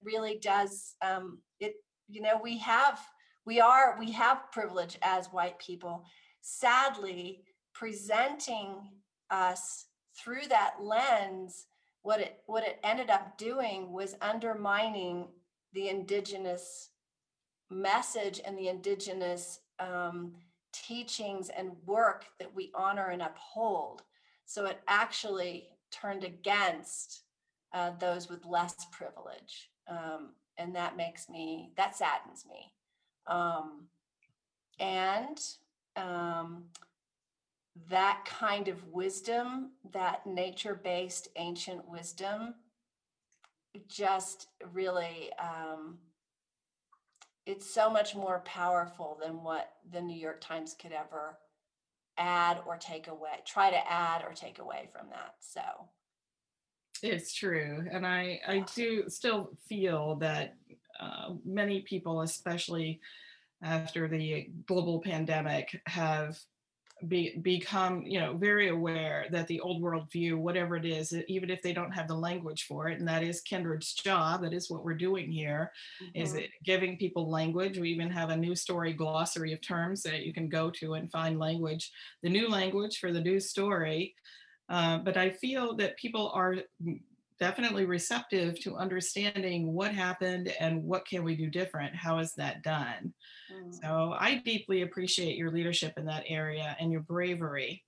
[0.03, 1.76] really does um, it.
[2.09, 2.99] You know, we have
[3.45, 6.03] we are we have privilege as white people.
[6.41, 7.43] Sadly,
[7.74, 8.76] presenting
[9.30, 9.86] us
[10.21, 11.65] through that lens,
[12.01, 15.28] what it what it ended up doing was undermining
[15.74, 16.89] the indigenous
[17.69, 20.34] message and the indigenous um,
[20.74, 24.03] teachings and work that we honor and uphold.
[24.45, 27.21] So it actually turned against
[27.74, 29.69] uh, those with less privilege.
[29.88, 32.74] Um, and that makes me, that saddens me.
[33.28, 33.88] Um,
[34.80, 35.39] and
[35.95, 36.65] um,
[37.89, 42.55] that kind of wisdom, that nature based ancient wisdom,
[43.88, 45.97] just really um,
[47.46, 51.38] it's so much more powerful than what the New York Times could ever
[52.18, 55.36] add or take away, try to add or take away from that.
[55.39, 55.62] So,
[57.02, 57.86] It's true.
[57.91, 60.56] And I, I do still feel that
[61.00, 63.02] uh, many people, especially
[63.62, 66.38] after the global pandemic, have
[67.08, 71.50] be, become, you know, very aware that the old world view, whatever it is, even
[71.50, 74.70] if they don't have the language for it, and that is Kindred's job, that is
[74.70, 75.72] what we're doing here,
[76.16, 76.44] is mhm.
[76.44, 77.78] it giving people language.
[77.78, 81.12] We even have a new story glossary of terms that you can go to and
[81.12, 81.91] find language,
[82.22, 84.16] the new language for the new story.
[84.70, 86.56] Uh, but I feel that people are
[87.44, 91.94] definitely receptive to understanding what happened and what can we do different.
[91.94, 93.14] How is that done?
[93.54, 93.74] Mm.
[93.82, 97.84] So I deeply appreciate your leadership in that area and your bravery.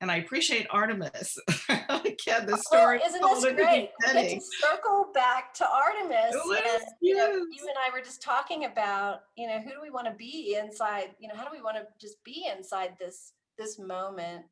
[0.00, 1.36] And I appreciate Artemis.
[1.68, 3.90] Again, the Well, story isn't this great?
[4.12, 6.36] To circle back to Artemis.
[6.36, 9.82] Oh, yes, you know, you and I were just talking about, you know, who do
[9.82, 11.16] we want to be inside?
[11.18, 14.44] You know, how do we want to just be inside this this moment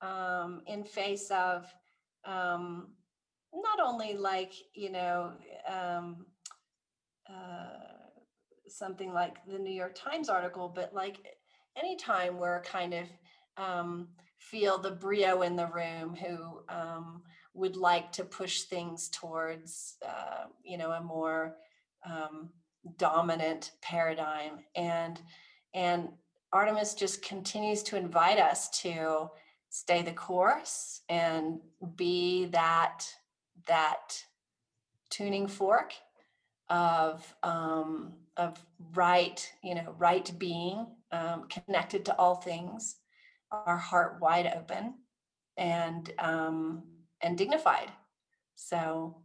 [0.00, 1.72] um, in face of
[2.24, 2.88] um,
[3.54, 5.32] not only like you know
[5.68, 6.26] um,
[7.28, 7.94] uh,
[8.68, 11.18] something like the New York Times article, but like
[11.76, 13.06] anytime we're kind of
[13.56, 17.22] um, feel the brio in the room who um,
[17.54, 21.56] would like to push things towards, uh, you know, a more
[22.08, 22.50] um,
[22.98, 24.58] dominant paradigm.
[24.76, 25.20] And
[25.74, 26.08] and
[26.52, 29.28] Artemis just continues to invite us to
[29.70, 31.58] stay the course and
[31.96, 33.04] be that
[33.66, 34.24] that
[35.10, 35.94] tuning fork
[36.68, 38.58] of um, of
[38.94, 42.96] right, you know, right being, um, connected to all things,
[43.52, 44.94] our heart wide open,
[45.56, 46.82] and um,
[47.20, 47.90] and dignified.
[48.56, 49.24] So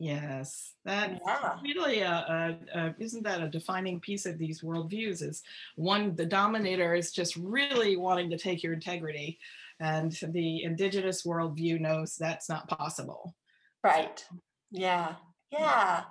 [0.00, 1.58] Yes, that Yeah.
[1.60, 5.22] really uh, uh, uh, isn't that a defining piece of these worldviews?
[5.22, 5.42] Is
[5.74, 9.40] one the dominator is just really wanting to take your integrity,
[9.80, 13.34] and the indigenous worldview knows that's not possible.
[13.82, 14.24] Right,
[14.70, 15.14] yeah,
[15.50, 16.04] yeah.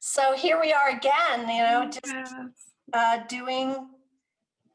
[0.00, 1.40] So here we are again.
[1.48, 2.34] You know, just
[2.92, 3.88] uh, doing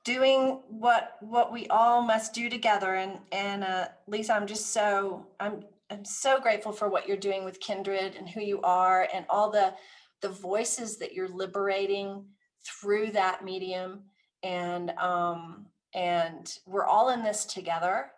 [0.06, 2.96] doing what what we all must do together.
[2.96, 7.44] And and uh, Lisa, I'm just so I'm I'm so grateful for what you're doing
[7.44, 9.74] with Kindred and who you are and all the
[10.22, 12.24] the voices that you're liberating
[12.64, 14.04] through that medium.
[14.44, 18.12] And um, and we're all in this together.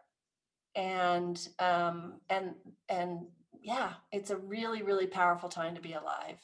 [0.75, 2.53] And um, and
[2.89, 3.21] and
[3.67, 6.39] yeah, it's a really really powerful time to be alive.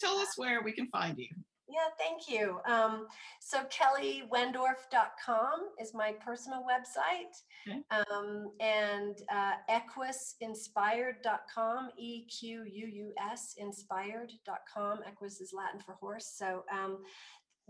[0.00, 1.28] Tell us where we can find you.
[1.68, 2.60] Yeah, thank you.
[2.68, 3.06] Um,
[3.40, 7.32] so kellywendorf.com is my personal website.
[7.68, 7.80] Okay.
[7.92, 15.04] Um, and uh, equusinspired.com, E Q U U S inspired.com.
[15.06, 16.34] Equus is Latin for horse.
[16.36, 17.04] So um,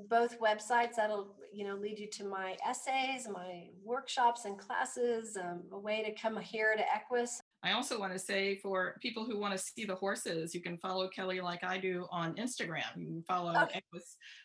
[0.08, 5.64] both websites that'll you know lead you to my essays, my workshops and classes, um,
[5.72, 9.38] a way to come here to Equus I also want to say for people who
[9.38, 12.84] want to see the horses, you can follow Kelly like I do on Instagram.
[12.96, 13.82] You can follow Okay.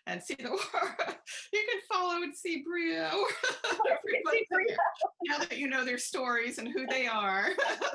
[0.07, 0.43] And see the
[1.53, 3.09] you can follow and see Brio.
[4.31, 4.75] see Brio.
[5.29, 7.49] now that you know their stories and who they are,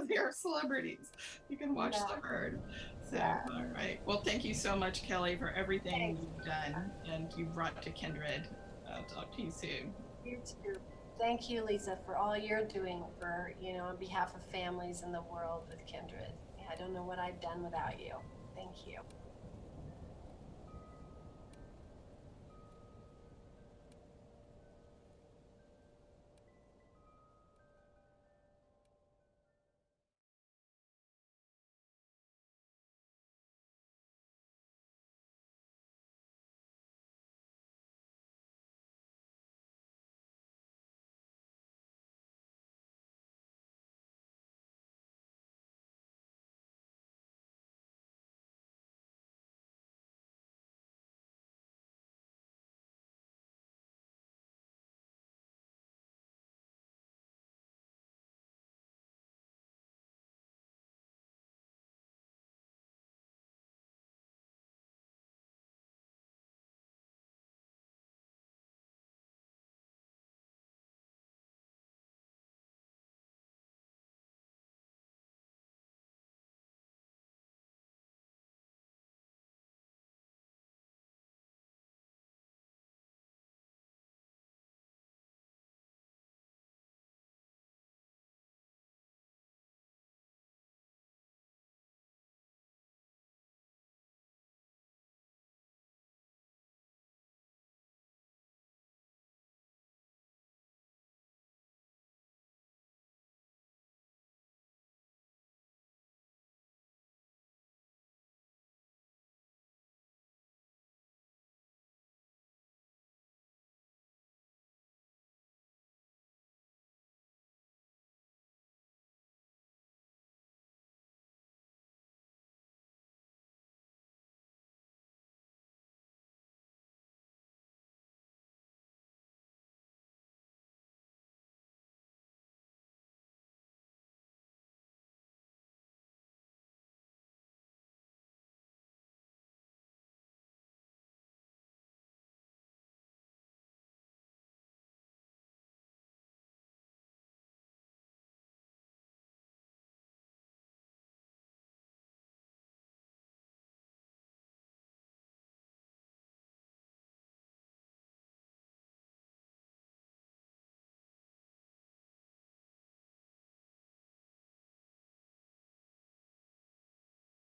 [0.09, 1.11] they're celebrities.
[1.51, 2.14] You can watch Yeah.
[2.16, 2.61] the herd.
[3.11, 3.41] So, Yeah.
[3.53, 4.01] all right.
[4.07, 6.21] Well, thank you so much, Kelly, for everything Thanks.
[6.23, 8.49] you've done and you brought to Kindred.
[8.91, 9.93] I'll talk to you soon.
[10.25, 10.81] You too.
[11.21, 15.12] Thank you, Lisa, for all you're doing for, you know, on behalf of families in
[15.12, 16.33] the world with Kindred.
[16.71, 18.14] I don't know what I've done without you.
[18.57, 19.01] Thank you.